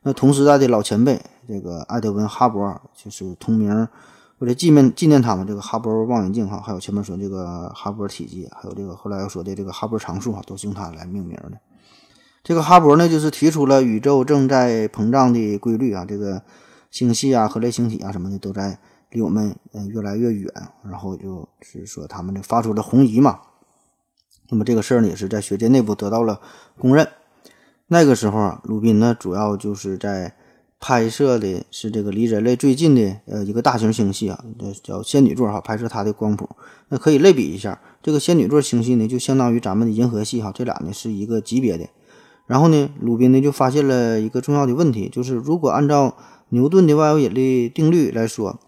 [0.03, 3.87] 那同时代的老前辈，这个爱德文哈勃就是同名，
[4.39, 11.59] 为了纪念纪念他们，这个哈勃望远镜哈，还有前面说这个哈勃体积，还有这个后来要说的这个哈勃常数哈，都是用它来命名的。
[12.43, 16.41] 这个哈勃呢，就是提出了宇宙正在膨胀的规律啊，这个
[16.89, 18.79] 星系啊、和类星体啊什么的都在。
[19.11, 23.39] 离我们嗯越来越远，然后就是说他们就发出了红移嘛。
[24.49, 26.39] 那么这个事儿呢，也是在学界内部得到了
[26.77, 27.07] 公认。
[27.87, 30.35] 那个时候啊，鲁宾呢主要就是在
[30.79, 34.43] 拍摄的是这个离人类最近的呃一个大型星系啊，
[34.81, 36.49] 叫仙女座哈，拍摄它的光谱。
[36.87, 41.85] 那可以类比一下，这个仙女座星系呢，就相当于咱们的银河系哈，这俩呢是一个级别的。
[42.47, 46.15] 然后呢，鲁宾呢就发现了一个重要的问题，就是如果按照
[46.49, 48.59] 牛顿的万有引力定律来说。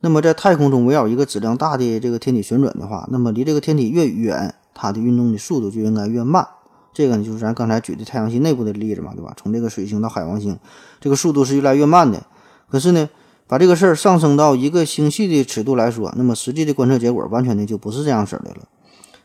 [0.00, 6.46] 那么在太空中围绕一个质量大的这个天体旋转的话，那么离这个天体越远，它的运动的速度就应该越慢。
[6.92, 9.34] 这个呢就是咱刚才举的太阳系内部的例子嘛，对吧？
[9.36, 10.58] 从这个水星到海王星，
[11.00, 12.22] 这个速度是越来越慢的。
[12.68, 13.08] 可是呢，
[13.46, 18.68] 把这个事儿上升到一个星系的尺度来说，那么实际的观测结果完全的就不是这样式儿的了。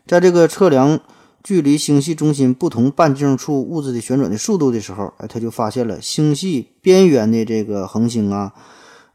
[0.06, 1.00] 在这个测量
[1.42, 8.52] 距离星系中心不同半径处物质的旋转的速度的时候，哎，他就发现了星系边缘的这个恒星啊。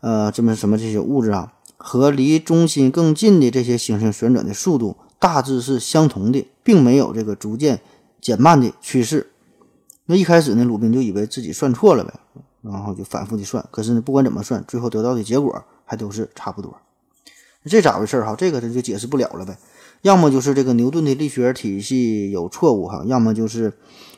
[0.02, 7.82] 呃，这么什么这些物质啊，和离中心更近的这些星星旋转的速度大致是相同的，并没有这个逐渐
[8.22, 9.32] 减慢的趋势。
[10.06, 12.14] 那一开始呢，鲁宾就以为自己算错了呗，
[12.62, 13.64] 然后就反复的算。
[13.72, 16.76] 可是呢，不管怎么算，最后得到的结果还都是差不多。
[17.66, 18.36] 这咋回事哈？
[18.38, 19.58] 这个他就解释不了了呗。
[20.02, 23.74] 要么就是这个牛顿的力学体系有错误哈，要么就是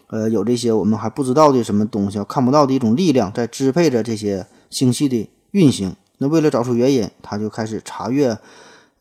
[0.08, 5.30] 呃有这些我们还不知道的什么东西，看不到的一种力量在支配着这些星系的。
[5.52, 8.38] 运行，那为了找出原因，他就开始查阅，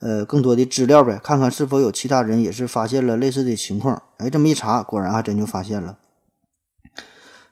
[0.01, 4.03] 呃，更多的资料呗，看看是否有其他人也是发现了类似的情况。
[4.17, 5.99] 哎，这么一查，果然还真就发现了。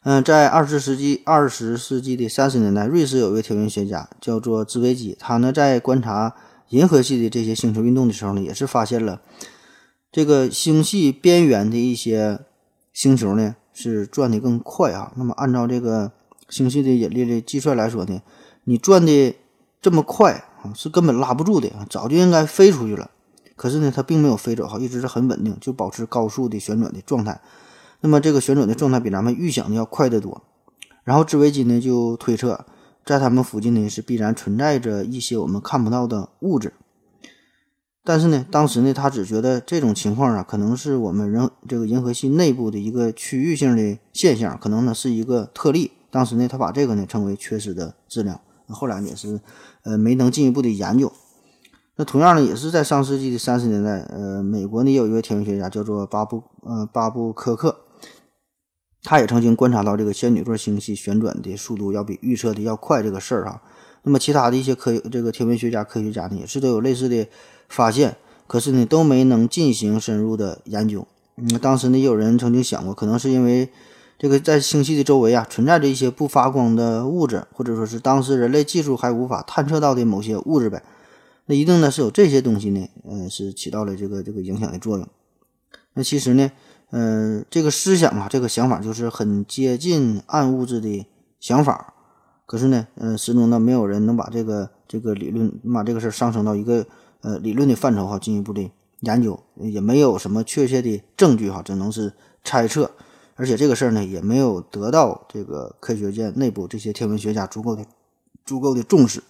[0.04, 6.34] 嗯，在二十世纪二十世纪的三十年代，瑞士有一位天文学家叫做兹维基，他呢在观察
[6.70, 9.20] 银河系的这些星球运动的时候呢，也是发现了
[10.11, 12.40] 这个星系边缘的一些
[12.94, 15.12] 星球呢是转的更快啊。
[15.16, 16.12] 那么按照这个
[16.48, 18.22] 星系的引力的计算来说呢，
[18.64, 19.37] 你转的
[19.82, 23.11] 这么快是根本拉不住的啊，早就应该飞出去了。
[23.57, 27.40] 可是呢，它并没有飞走哈，一直是很稳定，就保持高速的旋转的状态。
[28.00, 30.42] 那么这个旋转的状态比咱们预想的要快得多。
[31.02, 32.66] 然后织维基呢就推测，
[33.04, 36.74] 在他们附近呢是必然存在着一些我们看不到的物质。
[38.04, 45.90] 但是呢，当时呢他只觉得这种情况啊，可能是我们人这个银河系内部的一个区域性的现象，可能呢是一个特例。
[46.11, 48.40] 当时呢他把这个呢称为缺失的质量。
[48.68, 49.40] 后来也是
[49.83, 51.12] 呃没能进一步的研究。
[51.96, 57.81] 那同样呢，也是在上世纪的三十年代，呃，美国呢有一位天文学家叫做巴布呃巴布科克。
[59.02, 63.62] 他也曾经观察到这个仙女座星系旋转的速度要比预测的要快这个事儿啊。
[64.02, 67.26] 那么其他的一些科这个天文学家、科学家呢，也是都有类似的
[67.68, 71.07] 发现，可是呢都没能进行深入的研究。
[71.37, 73.70] 嗯，当时呢也有人曾经想过，可能是因为
[74.18, 80.83] 这个在星系的周围啊存在着一些不发光的物质，或者说是当时人类技术还无法探测到的某些物质呗。
[81.46, 85.09] 那一定呢是有这些东西呢，呃，是起到了这个这个影响的作用。
[85.94, 86.50] 那其实呢。
[86.90, 91.07] 嗯，这个思想啊，这个想法就是很接近暗物质的
[91.38, 91.92] 想法。
[92.46, 96.87] 可是呢，嗯，始终呢没有人能把这个这个理论，能把这个事儿上升到一个
[97.20, 102.11] 呃理论的范畴哈，进一步的研究，也没有什么确切的证据哈，只能是
[102.42, 102.90] 猜测。
[103.38, 107.87] 而且这个事儿呢，也没有得到这个科学界内部这些天文学家足够的
[108.44, 109.22] 足够的重视。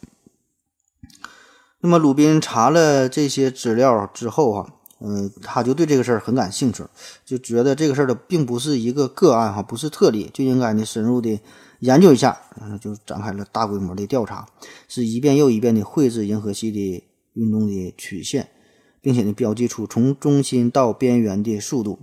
[1.81, 4.75] 那么鲁宾查了这些资料之后哈。
[5.01, 6.83] 嗯，他就对这个事儿很感兴趣，
[7.25, 11.41] 就觉得这个事儿的并不是一个个案哈，不是特例，就应该呢深入的
[11.79, 14.49] 研究一下，嗯，就展开了大规模的调查，
[14.89, 18.49] 是一遍又一遍的绘制银河系的运动的曲线，
[19.01, 22.01] 并且呢标记出从中心到边缘的速度。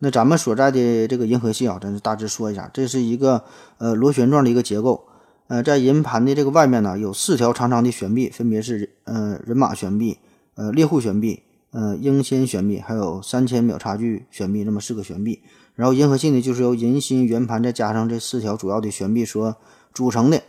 [0.00, 3.44] 那咱们所在的这个银河系啊，咱大致说一下，这是一个
[3.78, 5.06] 呃螺旋状的一个结构，
[5.46, 10.18] 呃，在银盘的这个外面呢有四条长长的悬臂，分别是呃人马悬臂、
[10.56, 11.44] 呃猎户悬臂。
[11.72, 15.40] 呃，英仙悬臂还有三千秒差距悬臂，这么四个悬臂。
[15.76, 19.54] 然后银河系呢，就是由银心圆盘再加上这四条主要的悬臂所
[19.94, 20.42] 组成的。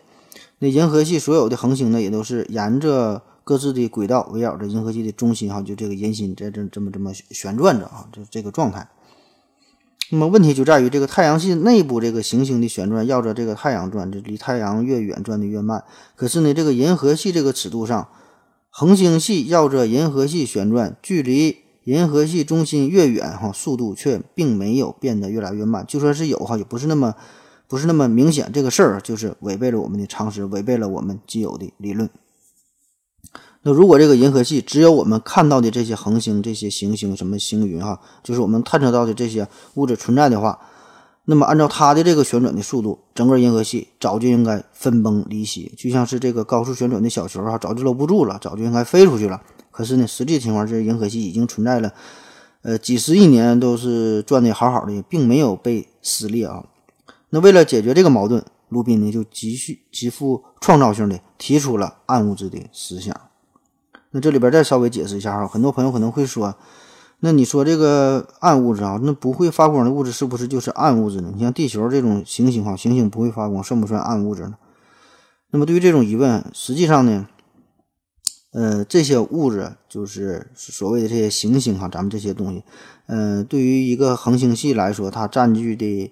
[0.57, 8.89] 那银河系所有的恒星呢，也都是沿着各自的轨道围绕着银河系的中心哈，就这个银心在这这么这么旋转着啊，这这个状态。
[10.11, 15.83] 那么问题就在于这个太阳系内部这个行星的旋转绕着这个太阳转，这离太阳越远转的越慢。
[16.15, 18.07] 可是呢，这个银河系这个尺度上。
[18.73, 25.83] 恒星系绕着银河系旋转，距离银河系中心越远，哈，速度却并没有变得越来越慢。
[25.85, 27.13] 就算是有，哈，也不是那么，
[27.67, 28.49] 不是那么明显。
[28.53, 32.09] 这个事儿就是违背了我们的常识，违背了我们既有的理论。
[33.63, 40.59] 那如果这个银河系只有我们看到的这些恒星、这些行星、什么星云，哈，就是我们探测到的这些物质存在的话。
[41.25, 49.39] 那么，按照它的这个旋转的速度，整个银河系早就应该分崩离析，就像是这个高速旋转的小球啊，早就搂不住了，早就应该飞出去了。
[49.69, 51.93] 可是呢，实际情况是，银河系已经存在了，
[52.63, 56.65] 呃，几十亿年都是转的好好的，并没有被撕裂啊。
[57.29, 63.15] 那为了解决这个矛盾，卢宾呢就急需极富创造性的提出了暗物质的思想。
[64.11, 66.55] 那这里边再稍微解释一下哈，很多朋友可能会说。
[67.23, 71.31] 那你说这个暗物质啊，那不会发光的物质是不是就是暗物质呢？
[71.35, 74.55] 你像地球这种行星哈，行星不会发光，算不算暗物质呢？
[75.51, 77.27] 那么对于这种疑问，实际上呢，
[78.53, 82.63] 呃，这些物质就是所谓的这些行星哈，咱们这些东西，
[83.05, 86.11] 呃，对于一个恒星系来说，它占据的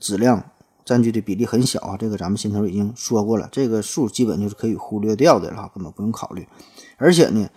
[0.00, 0.42] 质量
[0.88, 1.96] 占据的比例很小啊。
[1.96, 6.48] 这个咱们先头已经说过了，这个数基本就是可以忽略掉的了，根本不用考虑。
[6.96, 7.48] 而且呢。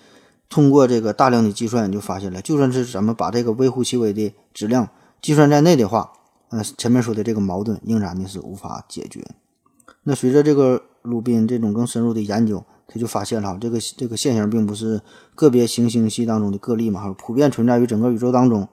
[0.54, 4.89] 通过这个大量的计算，你就发现了，就算是咱们把这个微乎其微的质量
[5.22, 6.12] 计算在内的话，
[6.50, 9.26] 呃，前面说的这个矛盾仍然的是无法解决。
[10.04, 15.02] 那随着这个鲁宾这种更深入的研究，他就发现了这个这个现象并不是
[15.36, 18.67] 个别行星系当中的个例嘛，普遍存在于整个宇宙当中。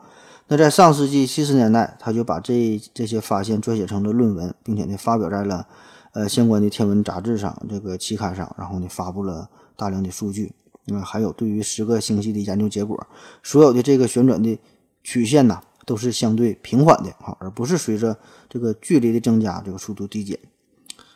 [0.50, 5.66] 那在上世纪七十年代，他就把这这些发现撰写成了论文，并且呢发表在了
[6.12, 10.54] 呃相关的天文杂志上，这个期刊上，然后呢发布了大量的数据。
[10.86, 13.06] 那还有对于十个星系的研究结果，
[13.42, 14.58] 所有的这个旋转的
[15.04, 18.16] 曲线呢，都是相对平缓的啊，而不是随着
[18.48, 20.38] 这个距离的增加，这个速度递减。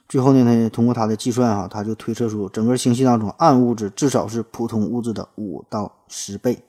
[0.07, 6.63] 最后呢，他通过他的计算哈，他就推测出整个星系当中暗物质至少是普通物质的五到十倍。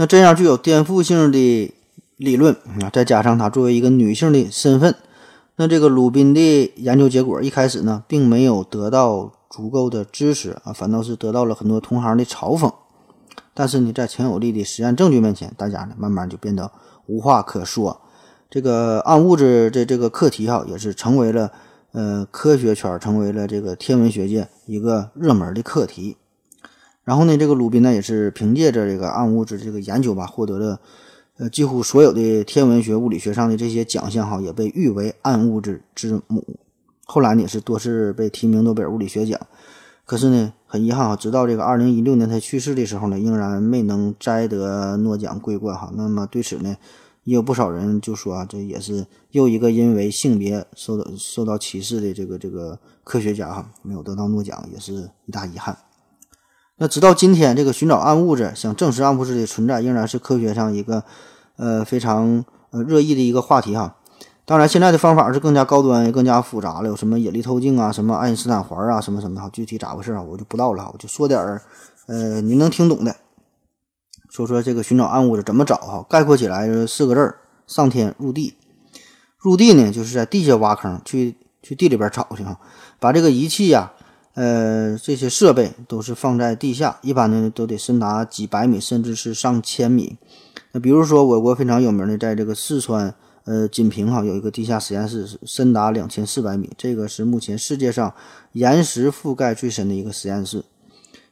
[0.00, 1.74] 那这样具有颠覆性的
[2.16, 4.94] 理论啊，再加上她作为一个女性的身份，
[5.56, 12.72] 那这个鲁宾的研究结果一开始呢，并没有得到足够的支持啊，反倒是得到了很多同行的嘲讽。
[13.52, 16.70] 但是呢，在强有力的实验证据面前，大家呢慢慢就变得
[17.06, 18.00] 无话可说。
[18.48, 21.50] 这个暗物质的这个课题哈，也是成为了
[21.90, 26.16] 呃科学圈成为了这个天文学界一个热门的课题。
[27.08, 30.78] 然后呢，这个鲁宾呢也是凭借着这个暗物质这个研究吧，获得了。
[31.38, 36.44] 呃，几乎所有的天文学、物理学上的这些奖项哈，也被誉为暗物质之母。
[37.06, 39.40] 后来呢，也是多次被提名诺贝尔物理学奖。
[40.04, 45.90] 可是呢，很遗憾啊，直到这个二零一六年他去世的时候呢，仍然没能摘得诺奖桂冠哈。
[45.96, 46.76] 那么对此呢，
[47.24, 55.74] 也有不少人就说啊，这也是又一个因为性别受到受到歧视的这个这个科学家哈，没有得到诺奖，也是一大遗憾。
[56.80, 61.02] 那直到今天，这个寻找暗物质，想证实暗物质的存在，仍然是科学上一个
[61.56, 63.96] 呃非常呃热议的一个话题哈。
[64.44, 69.50] 当然，现在的方法是更加高端，也更加复杂了，有什么引力透镜啊，什么爱因斯坦环啊，什么什么的。
[69.50, 70.88] 具体咋回事啊，我就不知道了。
[70.92, 71.60] 我就说点儿
[72.06, 73.16] 呃你能听懂的，
[74.30, 76.06] 说说这个寻找暗物质怎么找哈。
[76.08, 78.54] 概括起来四个字儿：上天入地。
[79.36, 82.60] 入地呢，就是在地下挖坑，去去地里边找去哈，
[83.00, 83.92] 把这个仪器呀。
[84.38, 90.16] 呃，这些设备都是放在地下，一般呢都得深达几百米，甚至是上千米。
[90.70, 93.12] 那比如说，我国非常有名的，在这个四川
[93.46, 98.14] 呃锦屏哈有一个地下实验室，深达两千四百米，这个是目前世界上
[98.52, 100.64] 岩石覆盖最深的一个实验室。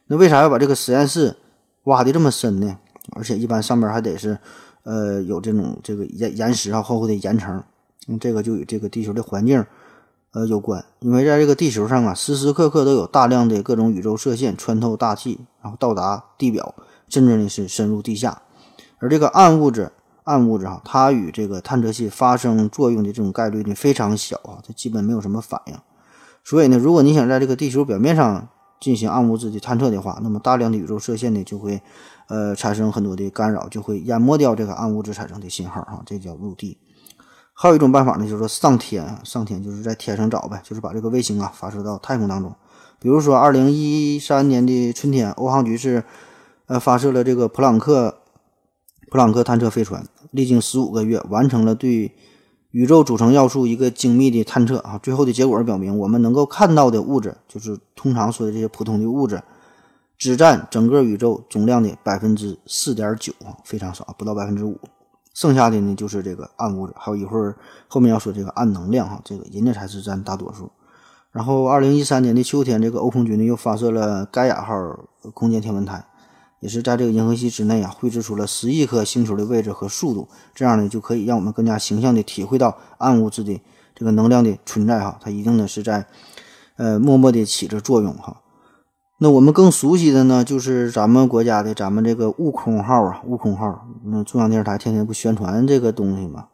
[0.07, 1.37] 那为啥要把这个实验室
[1.85, 2.77] 挖的这么深呢？
[3.11, 4.37] 而且一般上面还得是
[4.83, 7.63] 呃有这种这个岩岩石啊厚厚的岩层，
[8.19, 9.65] 这个就与这个地球的环境。
[10.33, 16.75] 呃，有关，因为在这个地球上啊，时时刻刻都有大量的各种宇宙射线穿透大气，然后到达地表，
[17.07, 18.41] 甚至呢是深入地下。
[18.99, 19.91] 而这个暗物质，
[20.25, 25.73] 暗物质哈，它与这个探测器发生作用的这种概率呢非常小啊，它基本没有什么反应。
[26.43, 28.47] 所以呢，如果你想在这个地球表面上
[28.79, 31.81] 进行暗物质的探测的话，那么大量的宇宙射线呢就会
[32.27, 36.77] 呃产生很多的干扰，就会淹没掉这个暗物质产生的信号哈，这叫入地。
[37.59, 42.53] 还有一种办法呢，就是说上天，上天就是在天上找呗，就是把这个卫星啊发射到太空当中。
[42.99, 46.03] 比如说，二零一三年的春天，欧航局是
[46.67, 48.19] 呃发射了这个普朗克
[49.09, 52.13] 普朗克探测飞船，历经十五个月，完成了对
[52.69, 54.99] 宇宙组成要素一个精密的探测啊。
[55.01, 59.41] 最后的结果表明，我们能够看到的物质，就是通常说的这些普通的物质，
[60.15, 64.79] 只占整个宇宙总量的百分之四点九啊，非常少，不到百分之五。
[65.37, 67.55] 剩下的呢，就是这个暗物质，还有一会儿
[67.87, 70.71] 后面要说这个暗能量哈，这个人家才是占大多数。
[71.31, 74.73] 然后，二零一三年的秋天，这个欧空军呢又发射了盖亚号
[75.35, 76.03] 空间天文台，
[76.59, 83.61] 也是在这个银河系之内啊绘制出了十亿颗星球的位置和速度，这样呢就可以让我们更加形象的体会到暗物质的
[83.93, 86.07] 这个能量的存在哈，它一定呢是在
[86.77, 88.41] 呃默默的起着作用哈。
[89.19, 93.87] 那我们更熟悉的呢，就是咱们国家的咱们这个悟空号啊，悟空号。
[94.03, 96.45] 那中央电视台天天不宣传这个东西吗？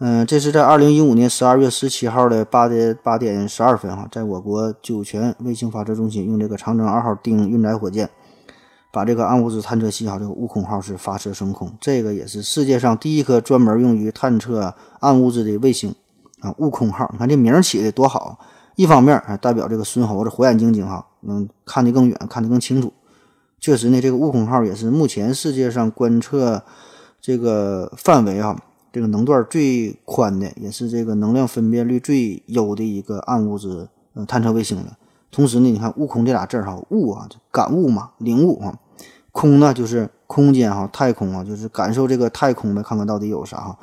[0.00, 8.10] 嗯，这是在二零一五年十二月十七号的八点八点十二分哈，在我国酒泉卫星发射中心用这个长征二号丁运载火箭，
[8.92, 11.72] 把这个暗物质探测器哈，这个悟空号是发射升空。
[11.80, 15.94] 这个也是世界上第一颗专门用于探测暗物质的卫星
[16.40, 17.08] 啊，悟空号。
[17.12, 18.40] 你看这名起的多好。
[18.76, 22.92] 一方面啊，代表这个孙猴子火眼金睛哈，能看得更远，看得更清楚。
[23.58, 26.62] 确实呢，这个悟空号也是目前世界上观测
[27.20, 28.56] 这个范围啊，
[28.92, 34.98] 这个能段最宽的，也是这个能量分辨率最优的一个暗物质呃探测卫星了。
[35.32, 38.72] 同时呢，你看“悟空”这俩字儿哈，悟啊，感悟嘛，领悟啊；
[39.32, 43.78] 空呢，就是空间哈，太空啊，就是感受这个太空呗，看看到底有啥哈。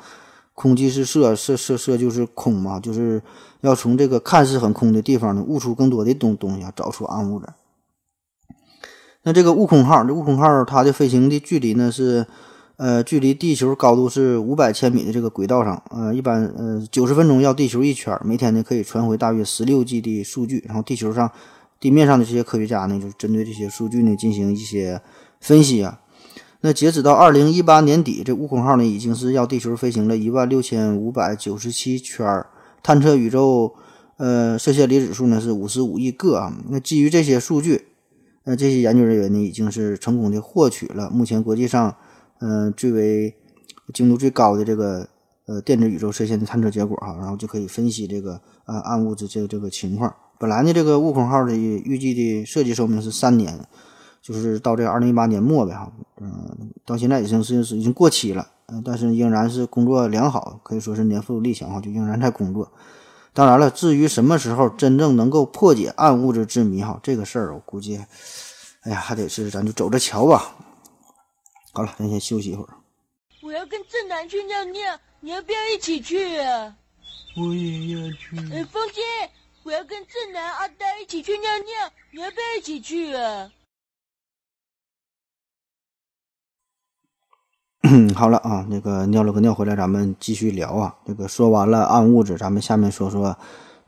[0.54, 3.20] 空即是色，色色色就是空嘛，就是
[3.60, 7.46] 要从这个看似很空的地方呢，悟出更多的东东西啊，找出暗物质。
[9.24, 12.26] 那这个悟空号，这悟空号它的飞行的距离呢是，
[12.76, 21.32] 呃，距离地球高度是五百千米的这个轨道上，呃，一般呃九十分钟绕地球一圈，每天呢可以传回大约十六 G 的数据，然后地球上
[21.80, 25.00] 地面上的这些科学家呢，就针对这些数据呢进行一些
[25.40, 25.98] 分析啊。
[26.66, 32.46] 那截止到二零一八年底，这悟空号呢已经是绕地球飞行了一万六千五百九十七圈儿，
[32.82, 33.74] 探测宇宙
[34.16, 36.56] 呃射线离子数呢是五十五亿个啊。
[36.70, 37.88] 那基于这些数据，
[38.44, 41.94] 那这些研究人员呢已经是成功的获取了目前国际上
[42.40, 43.34] 嗯最为
[43.92, 45.06] 精度最高的这个
[45.44, 50.10] 呃电子宇宙射线的探测结果哈，然后就可以分析这个呃暗物质这个这个情况。
[50.38, 53.60] 本来呢这个悟空号的预计的设计寿命是三年。
[54.24, 62.72] 就是到这个二零一八年末呗，哈，嗯，到现在已经是是已经过期了，嗯，但是仍然是工作良好，可以说是年富力强哈，就仍然在工作。
[63.34, 68.02] 当然了，至于什么时候真正能够破解暗物质之谜哈，这个事儿我估计，
[68.84, 70.54] 哎呀，还得是咱就走着瞧吧。
[71.74, 72.70] 好了，咱先休息一会儿。
[73.42, 74.80] 我要跟正南去尿尿，
[75.20, 76.74] 你要不要一起去啊？
[77.36, 78.38] 我也要去。
[78.54, 79.02] 哎，风姐，
[79.64, 83.50] 我要跟正南、阿呆一起去尿尿，你要不要一起去啊？
[88.16, 90.94] 好了啊，那个尿了个尿回来，咱们继续聊啊。
[91.04, 93.36] 这个说完了暗物质，咱们下面说说，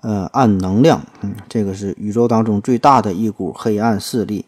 [0.02, 1.00] 呃，暗能量。
[1.22, 4.44] 嗯，这个是宇宙当中最大的一股黑暗势力。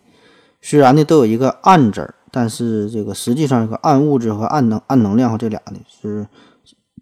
[0.61, 6.27] 虽然呢都有一个暗字儿，但是这个实际上这个暗物质和暗能暗能量这俩呢是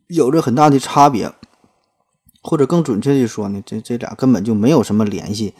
[0.06, 1.32] 有着很大的差别，
[2.42, 5.52] 或者更准确的说呢，这这俩根本就没有什么联系。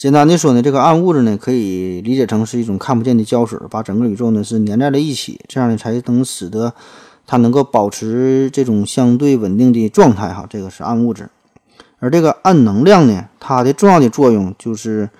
[0.00, 6.72] 简单的说呢，这个暗物质呢，可以理解成是一种看不见的胶水，把整个宇宙呢是粘在了一起，这样呢才能使得
[7.26, 10.32] 它能够保持这种相对稳定的状态。
[10.32, 11.28] 哈，这个是暗物质。
[11.98, 15.10] 而这个暗能量呢，它的重要的作用就是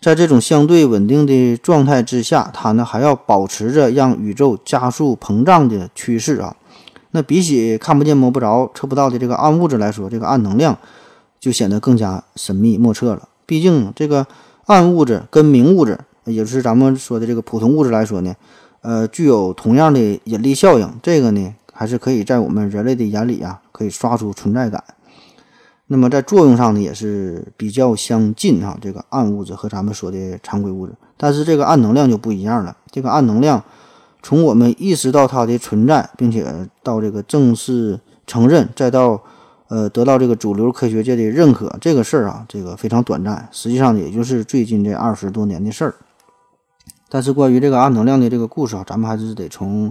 [0.00, 6.56] 在这种相对稳定的状态之下，它呢还要保持着让宇宙加速膨胀的趋势啊。
[7.10, 10.78] 那比起看不见摸不着测不到的这个暗物质来说，这个暗能量
[11.38, 13.28] 就显得更加神秘莫测了。
[13.52, 14.26] 毕竟，这个
[14.64, 18.34] 暗物质跟明物质，也就是咱们说的这个普通物质来说呢，
[18.80, 20.90] 呃，具有同样的引力效应。
[21.02, 24.82] 这个呢，还是可以在我们人类的眼里啊，可以刷出存在感。
[25.88, 28.74] 那么在作用上呢，也是比较相近哈。
[28.80, 32.74] 这个暗物质和咱们说的常规物质，但是这个暗能量就不一样了。
[32.90, 33.62] 这个暗能量，
[34.22, 36.46] 从我们意识到它的存在，并且
[36.82, 39.22] 到这个正式承认，再到
[39.72, 45.94] 呃，得到这个主流科学界的认可，这个事儿啊，这个非常短暂，实际上也就是最近这二十多年的事儿。
[47.08, 49.90] 但是关于这个暗能量的这个故事啊，咱们还是得从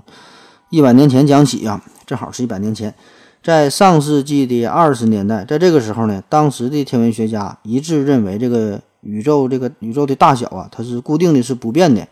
[0.70, 2.94] 一百年前讲起啊，正好是一百年前，
[3.42, 12.08] 在上世纪的二十年代，在这个时候呢，当时的天文学家一致认为，这个宇宙这个宇宙的大小啊，它是固定的，是不变的，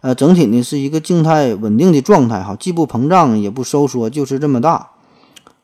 [0.00, 4.88] 呃，整体呢是一个静态稳定的状态哈，既不膨胀也不收缩，就是这么大。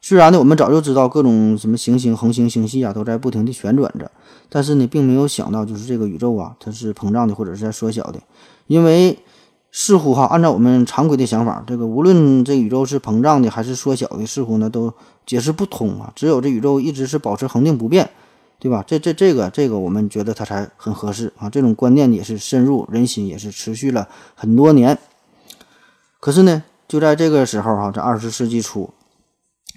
[0.09, 4.11] 虽然呢，我们早就知道各种什么行星、恒星、星系啊都在不停地旋转着，
[4.49, 8.19] 但是呢，并没有想到就是这个宇宙啊，它是膨胀的或者是在缩小的。
[8.69, 9.19] 因为
[9.71, 14.91] 似乎哈，按照我们常规的想法，这个无论这宇宙是膨胀的还是缩小的，似乎呢都
[15.27, 16.11] 解释不通啊。
[16.17, 18.09] 只有这宇宙一直是保持恒定不变，
[18.59, 18.83] 对吧？
[18.87, 21.51] 这这这个这个，我们觉得它才很合适啊。
[21.51, 24.97] 这种观念也是深入人心，也是持续了很多年。
[26.19, 28.89] 可是呢，就在这个时候哈，在二十世纪初。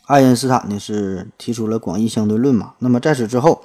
[0.06, 2.74] 爱因斯坦呢是提出了广义相对论嘛？
[2.80, 3.62] 那么在此之后，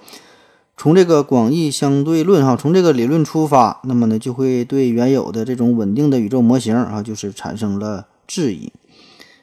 [0.76, 8.72] 从这个广义相对论哈，从这个理论出发，那么呢就会对原有的这种稳定的宇宙模型啊，就是产生了质疑。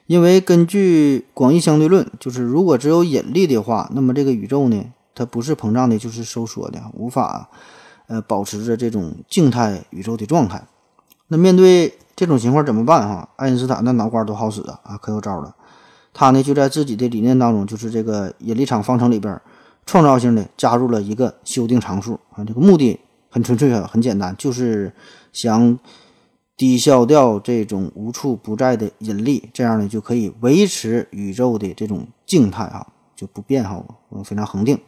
[0.06, 4.84] 因为根据广义相对论，就是如果只有引力的话，那么这个宇宙呢，
[5.14, 7.48] 它不是膨胀的，就是收缩的，无法
[8.06, 10.62] 呃保持着这种静态宇宙的状态。
[11.28, 13.28] 那面对这种情况怎么办哈？
[13.36, 15.54] 爱因斯坦那脑瓜多好使啊，啊可有招了。
[16.14, 19.38] 他呢就在自己的理念当中，就是这个引力场方程里边，
[19.84, 22.44] 创造性的加入了一个修订常数啊。
[22.44, 22.98] 这个目的
[23.28, 24.92] 很纯粹啊，很简单，就是
[25.32, 25.76] 想
[26.56, 32.86] 抵消掉这种无处不在的引力，这样呢就可以维持宇宙的这种静态啊，
[33.16, 33.84] 就不变哈，
[34.24, 34.78] 非常恒定。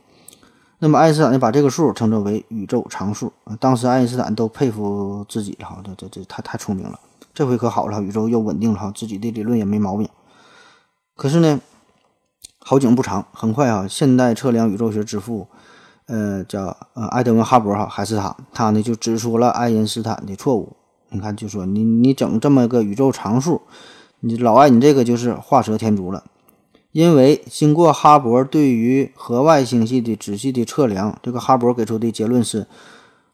[0.79, 3.57] 那么爱因斯坦呢把这个数称之为宇宙常数啊。
[3.59, 7.01] 当时爱因斯坦都佩服自己了，这这这太太聪明了，
[7.35, 10.09] 这回可好了，宇宙又稳定了哈，自己的理论也没毛病。
[11.17, 11.61] 可是呢，
[12.59, 15.49] 好景不长，很快啊，现代测量宇宙学之父，
[16.07, 20.77] 呃，叫呃爱德文哈勃哈还是他，他呢就指出了爱因斯坦的错误。
[21.09, 23.63] 你看，就说你你整这么个宇宙常数，
[24.21, 26.25] 你老爱你这个就是画蛇添足了。
[26.93, 32.67] 因为经过哈勃对于河外星系的仔细的测量，这个哈勃给出的结论是，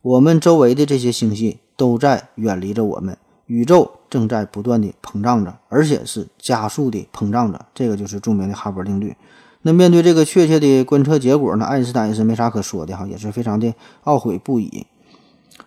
[0.03, 3.17] 我们周围的这些星系都在远离着我们。
[3.47, 9.17] 宇宙正在不断的膨胀着，而且是加速的膨胀着，这个就是著名的哈勃定律。
[9.63, 13.73] 那面对这个确切的观测结果呢，爱因斯坦也是没啥可说的哈，也是非常的
[14.05, 14.87] 懊悔不已。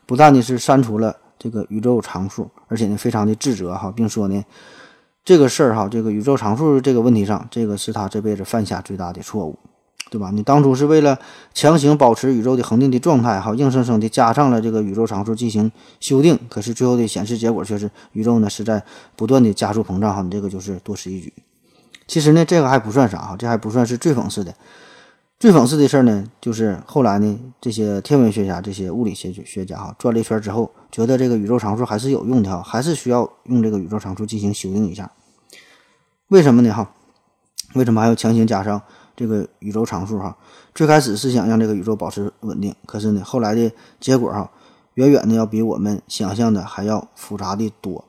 [0.05, 4.45] 不但呢是删除了这个宇宙常数，而且呢非常的自责哈，并说呢
[5.23, 9.57] 这个事儿哈，这个宇宙常数这个问题上，这个是他这辈子犯下最大的错误。
[10.11, 10.29] 对吧？
[10.31, 11.17] 你当初是为了
[11.53, 18.83] 强行保持宇宙的恒定的状态，哈，硬生生的加上了这个宇宙常数进行修订，可是最后的显示结果却是宇宙呢是在
[19.15, 21.33] 不断的加速膨胀，哈，你这个就是多此一举。
[22.07, 24.53] 其实呢，这个还不算啥，哈，这还不算是最讽刺的。
[25.37, 35.11] 最讽刺的事呢，就是后来呢，这些天文学家、这些物理学学家，哈，转了一圈之后，觉得这个宇宙常数还是有用的，哈，还是需要用这个宇宙常数进行修订一下。
[36.29, 36.71] 为什么呢？
[36.71, 36.89] 哈，
[37.73, 38.81] 为什么还要强行加上？
[39.15, 40.35] 这个宇宙常数哈。
[40.73, 44.49] 最开始是想让这个宇宙保持稳定，可是呢，后来的结果哈，
[44.95, 48.03] 远远的要比我们想象的还要复杂的多。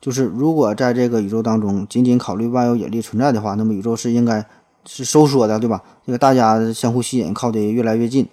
[0.00, 4.44] 就是如果在这个宇宙当中仅仅考虑万有引力存在的话，那么宇宙是应该
[4.84, 5.82] 是收缩的，对吧？
[6.04, 8.28] 这个大家相互吸引，靠得越来越近，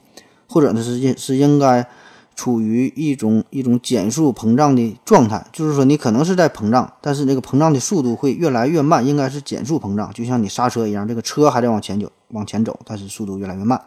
[0.48, 1.88] 或者呢是应是应该
[2.36, 5.46] 处于一种一种减速膨胀的状态。
[5.52, 13.82] 就是说你可能是在膨胀，但是那个膨胀的速度会越来越慢，应该是减速膨胀，就像你刹车一样，这个车还在往前走往前走，但是速度越来越慢。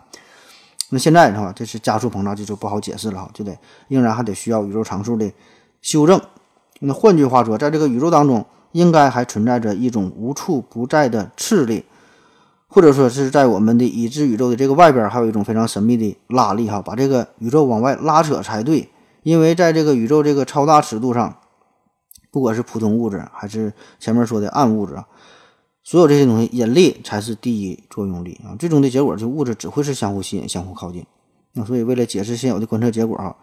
[0.90, 1.52] 那现在是吧？
[1.56, 3.56] 这是加速膨胀，这就不好解释了哈，就得
[3.88, 5.30] 仍然还得需要宇宙常数的
[5.82, 6.20] 修正。
[6.80, 11.84] 那换句话说，在这个宇宙当中，应该还存在着一种无处不在的斥力，
[12.74, 18.90] 或者说是在我们的已知宇宙的这个外边，还有一种非常神秘的拉力，哈，把这个宇宙往外拉扯才对。
[19.22, 21.36] 因为在这个宇宙这个超大尺度上，
[22.32, 25.06] 不管是普通物质还是前面说的暗物质啊，
[25.84, 28.58] 所有这些东西，引力才是第一作用力啊。
[28.58, 31.06] 最终的结果，就物质只会是相互吸引、相互靠近。
[31.52, 33.36] 那所以，为了解释现有的观测结果啊，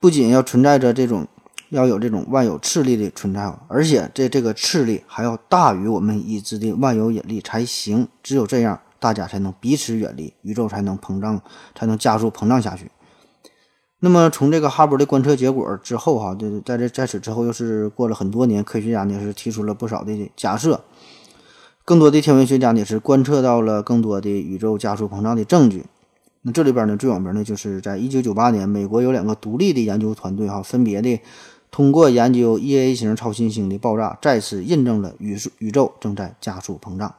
[0.00, 1.26] 不仅要存在着这种。
[1.74, 8.06] 要有这种万有斥力的存在，而且这这个斥力还要大于我们已知的万有引力才行。
[8.22, 11.42] 只有这样，大家才能彼此远离，宇宙才能膨胀，
[11.74, 12.92] 才能加速膨胀下去。
[13.98, 20.84] 那么，从这个哈勃的观测结果之后，哈，在这在此之后，又是过了很多年，科学家呢是提出了不少的假设，
[21.84, 25.86] 更多的天文学家呢是观测到了更多的宇宙加速膨胀的证据。
[26.42, 31.20] 那这里边呢最有名的就是在一九九八年，美国有两个独立的研究团队，哈，分别的。
[31.74, 37.12] 通过研究 E A 型超新星的爆炸，再次印证了宇宙宇宙正在加速膨胀。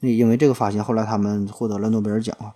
[0.00, 2.50] 那因为这个发现，后来他们获得了诺贝尔奖啊。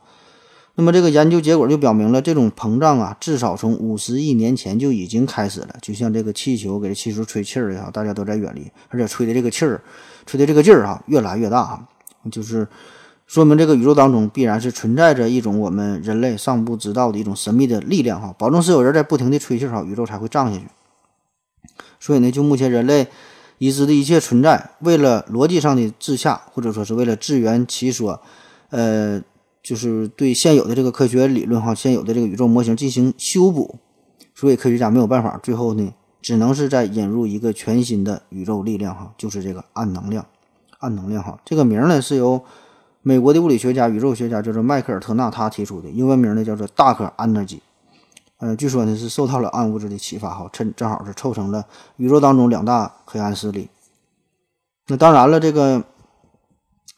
[0.75, 5.77] 那么这个研究结果就表明了，这种膨胀啊，至少从五十亿年前就已经开始了。
[5.81, 9.81] 就像这个气球给这气球吹气儿一样，大家都在远离，而且吹的这个气儿，
[10.27, 11.87] 吹的这个劲儿哈，越来越大哈，
[12.33, 12.67] 就是
[13.29, 20.65] 说明这个宇宙当中必然是存在着一种我们人类尚不知道的一种神秘的力量哈，保证是有人在不停的吹气儿哈，宇宙才会胀下去。
[22.05, 23.07] 所以呢，就目前人类
[23.57, 28.21] 已知的一切存在，为了逻辑上的自洽，或者说是为了自圆其说，
[28.69, 29.23] 呃，
[29.63, 33.77] 就是对现有的这个科学理论哈，现有的这个宇宙模型进行修补。
[34.35, 40.27] 所以科学家没有办法，最后呢，只能是在引入一个全新的宇宙力量哈，就是这个暗能量。
[40.81, 42.45] 暗能量哈，这个名呢是由
[43.01, 47.61] 美国的物理学家、宇宙学家叫做迈克尔特纳他提出的，英文名呢叫做 Dark Energy。
[48.39, 51.65] 呃，据说呢是受到了暗物质的启发，哈，趁正好是凑成了
[51.97, 53.69] 宇宙当中两大黑暗势力。
[54.89, 55.83] 那当然了，这个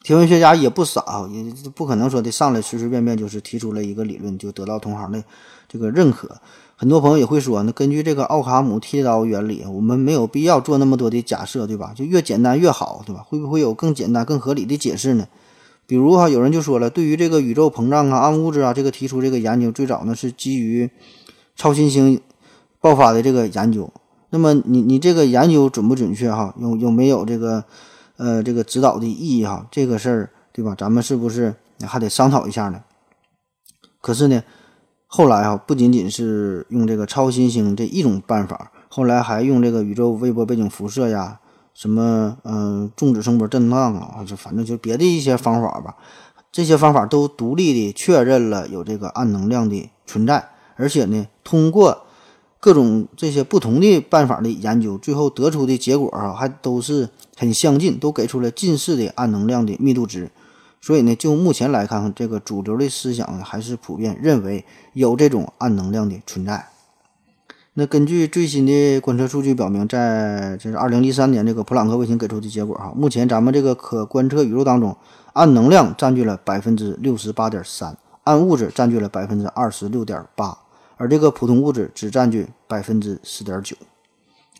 [0.03, 5.23] 天文学家也不傻，也不可能说的上来随随便便就是提出了一个理论就得到同行的
[5.69, 6.41] 这个认可。
[6.75, 11.93] 很多朋友也会说，那根据这个奥卡姆剃刀原理，我们没有必要做那么多的假设，对吧？
[11.95, 13.23] 就越简单越好，对吧？
[13.25, 15.27] 会不会有更简单、更合理的解释呢？
[15.85, 20.89] 比如哈，有人就说了，对于这个宇宙膨胀啊、暗物质啊，这个提出这个研究最早呢是基于。
[21.57, 22.21] 超新星
[22.79, 23.91] 爆发的这个研究，
[24.29, 26.53] 那么你你这个研究准不准确哈？
[26.59, 27.65] 有有没有这个
[28.17, 29.67] 呃这个指导的意义哈？
[29.71, 30.75] 这个事儿对吧？
[30.77, 32.83] 咱们是不是还得商讨一下呢？
[33.99, 34.43] 可是呢，
[35.07, 41.39] 后来哈不仅仅是用这个超新星这一种办法，后来还用这个宇宙微波背景辐射呀，
[41.73, 45.95] 什么嗯重子声波震荡啊，就反正就别的一些方法吧，
[46.51, 50.49] 这些方法都独立的确认了有这个暗能量的存在。
[50.77, 52.05] 而且呢，通过
[52.59, 60.31] 各种这些不同的办法的研究，最后得出的结果啊，还都是很相近，都给出了近似的暗能量的密度值。
[60.79, 64.63] 所以呢，就目前来看，这个主流的思想还是普遍认为
[64.93, 66.67] 有这种暗能量的存在。
[67.73, 74.97] 那根据最新的观测数据表明，在这是二零一三年这个普朗克卫星给出的结果哈，目前咱们这个可观测宇宙当中，
[75.33, 80.57] 暗能量占据了百分之六十八点三，暗物质占据了百分之二十六点八。
[80.97, 83.75] 而这个普通物质只占据百分之十点九，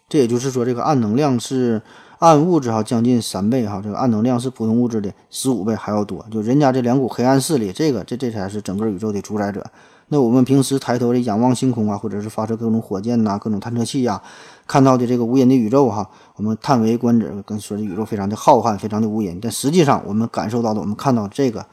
[0.07, 1.81] 这也就是说，这个暗能量是
[2.19, 6.25] 暗物质哈将近三倍哈，这个暗能量是普通物质的十五倍还要多。
[6.31, 9.65] 就人家这两股黑暗势力，这个这这才是整个宇宙的主宰者。
[10.09, 14.21] 那我们平时抬头的仰望星空啊，或者是发射各种火箭呐、各种探测器呀，
[14.65, 19.37] 看到的这个无垠的宇宙哈，我们叹为观止，跟说的宇宙非常的浩瀚，非常的无垠。
[19.41, 21.65] 但实际上，我们感受到的，我们看到这个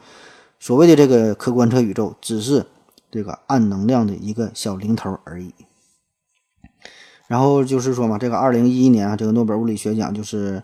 [0.59, 2.65] 所谓的这个可观测宇宙，只是。
[3.15, 5.53] 这个暗能量的一个小零头而已。
[7.27, 10.61] 然后就是说嘛，这个二零一一年啊，这个诺贝尔物理学奖就是，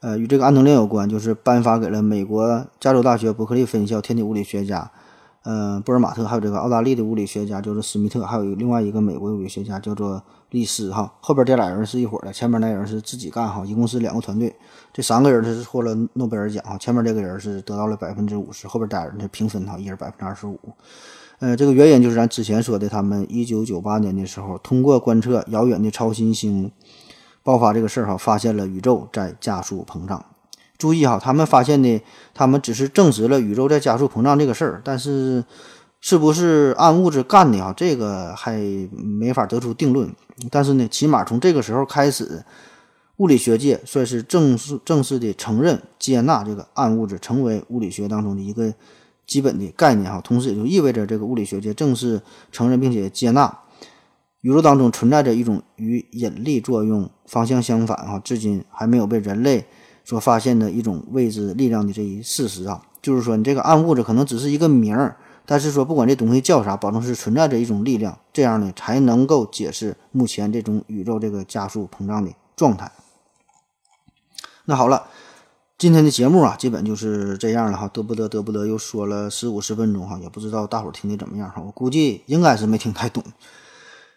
[0.00, 4.92] 呃，与这个暗能量有关，就是颁发给了美国加州大学伯克利分校天体物理学家，
[5.42, 14.54] 呃，布尔马特，还有这个澳大利亚的物理学家叫做史密特，还有另外一个美国物理学家叫做利斯哈，后边这俩人是一伙的，前面那人是自己干哈，一共是两个团队。
[14.92, 20.60] 这三个人他是获了诺贝尔奖哈，前面这个人是得到了百分之五十，后边俩人是平分哈，一人百分之二十五。
[21.38, 26.70] 呃，这个原因就是咱之前说的，他们一九九八年的时候通过观测遥远的超新星
[27.42, 30.24] 爆发这个事儿哈，发现了宇宙在加速膨胀。
[30.78, 32.00] 注意哈，他们发现的，
[32.32, 35.44] 他们只是证实了宇宙在加速膨胀这个事儿，但是。
[36.06, 37.72] 是不是暗物质干的啊？
[37.74, 38.58] 这个还
[38.92, 40.14] 没法得出定论。
[40.50, 42.44] 但是呢，起码从这个时候开始，
[43.16, 48.74] 物理学界算是正式正式的承认、接纳这个暗物质，成为物理学当中的一个
[49.26, 50.20] 基本的概念哈。
[50.20, 52.22] 同时，也就意味着这个物理学界正式
[52.52, 53.58] 承认并且接纳
[54.40, 59.66] 宇宙当中存在着一种与引力作用方向相反哈，至今还没有被人类
[60.04, 62.82] 所发现的一种未知力量的这一事实啊。
[63.00, 65.16] 就是说，你这个暗物质可能只是一个名儿。
[65.46, 72.90] 但是说，不管这东西叫啥，保证是存在着一种力量，这样呢才能够解释目前这种宇宙这个加速膨胀的状态。
[74.64, 75.06] 那好了，
[75.76, 83.22] 今天的节目啊，基本就是这样了哈，得不得得不得，又说了十五十分钟哈，也不知道大伙儿听的怎么样哈，我估计应该是没听太懂。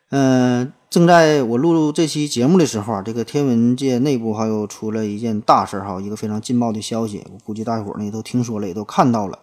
[0.09, 9.39] 嗯，正在我录这期节目的时候啊，这个天文界内部还有出了一件大事哈，一个非常劲爆的消息，我估计大伙儿呢都听说了，也都看到了。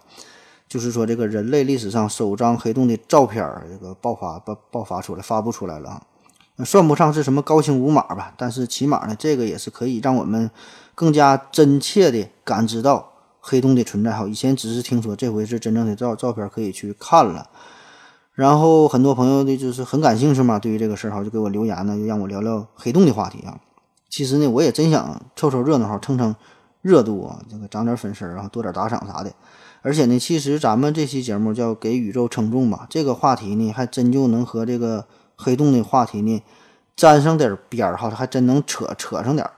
[0.68, 6.64] 就是说，这个人类历史上首张黑洞的照片儿，这个爆发爆爆发出来，发布出来了啊。
[6.64, 10.50] 算不上是什么高清无码吧，但是起码呢，这个也是可以让我们
[10.95, 14.26] 更加真切的感知到黑洞的存在哈。
[14.26, 17.49] 以前只是听说，这回是真正的照照片可以去看了。
[18.32, 23.61] 然后很多朋友的，就是很感兴趣嘛，对于这个事儿哈，就给我留言呢，就让我聊聊黑洞的话题啊。
[24.11, 26.34] 其实呢，我也真想凑凑热闹哈，蹭蹭
[26.82, 29.32] 热度啊，这个涨点粉丝啊，多点打赏啥的。
[29.82, 36.42] 而且呢，其实咱们这期节目叫给宇宙称重吧，这个话题呢，还真就能和这个黑洞的话题呢
[36.97, 39.53] 沾上点边儿哈，还真能扯扯上点儿。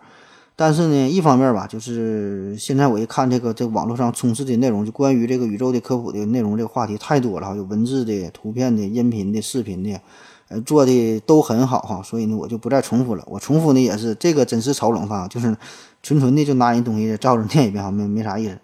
[0.59, 10.01] 但是呢，一方面吧，就是现在我一看这个这网络上充斥的内容，就关于这个宇宙的科普的内容，这个话题太多了，有文字的、图片的、音频的、视频的，
[10.49, 13.23] 呃，做的都很好哈，所以呢，我就不再重复了。
[13.27, 15.55] 我重复呢也是这个，真是炒冷饭，就是
[16.03, 18.59] 纯纯的就拿人东西照着念一遍哈，没没啥意思。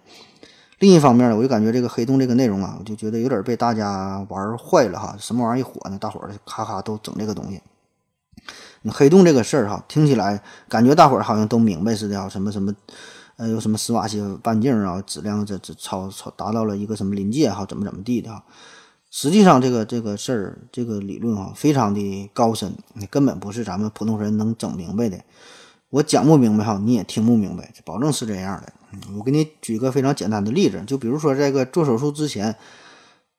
[0.79, 5.15] 另一方面呢，我就感觉这个黑洞这个内容啊，我就觉得有点被大家玩坏了哈。
[5.19, 7.61] 什么玩意一火呢，大伙儿咔咔都整这个东西。
[8.91, 12.73] 黑洞这个事儿哈，听起来感觉大伙儿好像都明白似的啊，什么什么，
[13.37, 18.43] 呃，有什么史瓦西半径啊，质量这这超超达到了一个什么临界哈，怎么怎么地的哈。
[19.09, 22.73] 实际上这个这个事儿，这个理论哈，非常的高深，
[23.09, 25.19] 根本不是咱们普通人能整明白的。
[25.91, 28.73] 我讲不明白哈，你也听不明白，保证是这样的。
[29.15, 32.55] 我给你举个非常简单的例子，就比如说这个做手术之前，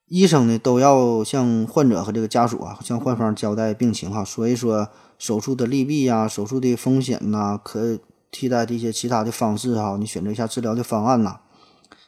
[0.07, 4.89] 医生呢都要向患者和这个家属啊，向患方交代病情哈，说一说
[5.25, 7.99] 手术的利弊呀，手术的风险呐，可
[8.31, 11.41] 替代的一些其他的方式哈，你选择一下治疗的方案呐。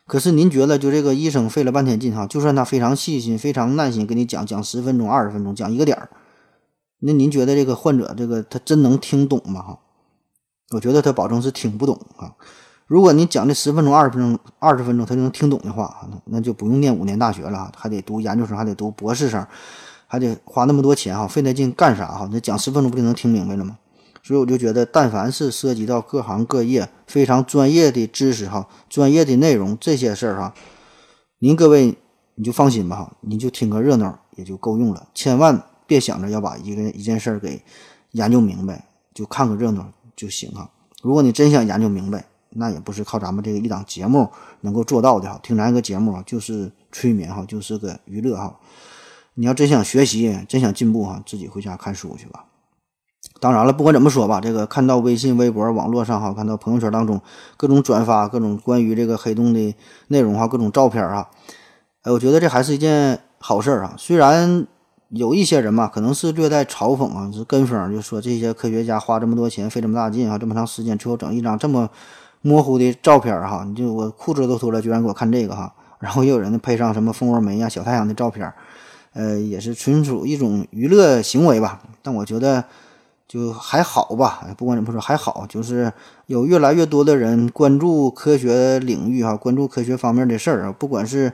[0.07, 6.11] 可是您觉得，就这个医生费了半天劲哈，就算他非常细心、非常耐心给你讲讲十分钟、二十分钟讲一个点儿，
[6.99, 9.63] 那您觉得这个患者这个他真能听懂吗？
[9.63, 9.79] 哈，
[10.73, 12.37] 我觉得他保证是听不懂啊。
[12.87, 19.47] 如果你讲这十分钟、二十分钟、二十分钟，他就能听懂的话，那就不用念五年大学了，还得读研究生，还得读博士生，
[20.07, 22.29] 还得花那么多钱哈，费那劲干啥哈？
[22.33, 23.79] 那讲十分钟不就能听明白了吗？
[24.23, 30.55] 所以我就觉得，但凡是涉及到各行各业非常专业的知识哈、专业的内容这些事儿哈，
[31.39, 31.97] 您各位
[32.35, 37.63] 你就放心吧哈，你就听个热闹也就够用了，千万别想着要把一个一件事给
[38.11, 38.85] 研究明白，
[39.15, 39.87] 就看个热闹
[40.17, 40.69] 就行哈。
[41.03, 44.29] 如果你真想研究明白，那也不是靠咱们这个一档节目
[44.63, 48.59] 能够做到的哈，听咱一个节目啊，就是催眠哈，就是个娱乐哈。
[49.37, 52.45] 你要真想学习，真想进步哈，自己回家看书去吧。
[53.41, 57.21] 当然了，不管怎么说吧，这个看到微信、微博、网络上哈，看到朋友圈当中
[57.57, 59.75] 各种转发、各种关于这个黑洞的
[60.09, 61.29] 内容哈，各种照片啊，
[62.03, 63.95] 哎，我觉得这还是一件好事啊。
[63.97, 64.67] 虽然
[65.11, 71.89] 有一些人嘛，可能是略带嘲讽啊，是跟风，就说这些科学家花这么多钱、费这么大劲啊，这么长时间，最后整一张这么。
[72.43, 75.75] 模糊的照片哈，你就我裤子都脱了，居然给我看这个哈。
[75.99, 78.53] 然后也有人配上什么蜂窝煤呀、小太阳的照片，
[79.17, 81.81] 呃，也是纯属一种娱乐行为吧。
[82.03, 82.63] 但我觉得
[83.27, 85.91] 就还好吧，不管怎么说还好，就是
[86.27, 91.33] 有越来越多的人关注科学领域哈，关注科学方面的事儿啊，不管是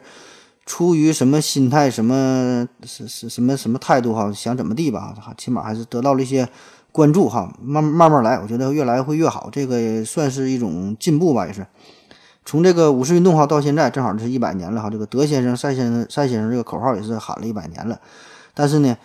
[0.64, 6.49] 出于什么心态、什么是是什么什么态度哈，想怎么地吧，起码还是得到了一些。
[6.95, 11.66] 关注哈，慢慢慢来，我觉得越来会越好，这个算是一种进步吧，也是。
[12.45, 14.90] 从这个五四运动哈到现在，正好是一百年了哈。
[14.90, 18.01] 这个德先生、赛先生、赛先生这个口号也是喊了一百年了。
[18.55, 18.97] 但是呢，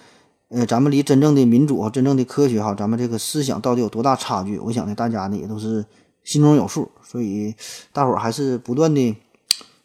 [0.50, 4.58] 呃，咱们离真正的民主、真正的科学哈，咱们这个思想到底有多大差距？
[4.60, 5.86] 我想呢，大家呢也都是
[6.24, 7.54] 心中有数，所以
[7.94, 9.16] 大伙儿还是不断的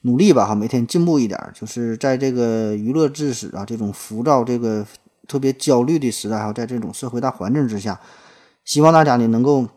[0.03, 4.85] 努力吧哈，每天进步一点，就是在这个娱乐至死啊，这种浮躁、这个
[5.29, 8.01] 特别焦虑的时代哈，在这种社会大环境之下，
[8.65, 9.69] 希望大家呢能够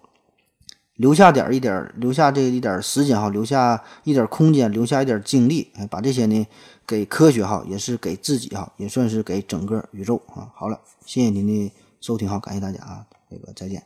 [0.95, 6.45] 留下点儿一点，留下这一点时间哈，留下一点空间，留下一点精力，哎，把这些呢。
[6.87, 10.47] 给科学哈，也是给自己哈，也算是给整个宇宙啊。
[10.53, 13.83] 好了，谢谢您的收听哈，感谢大家啊，这个再见。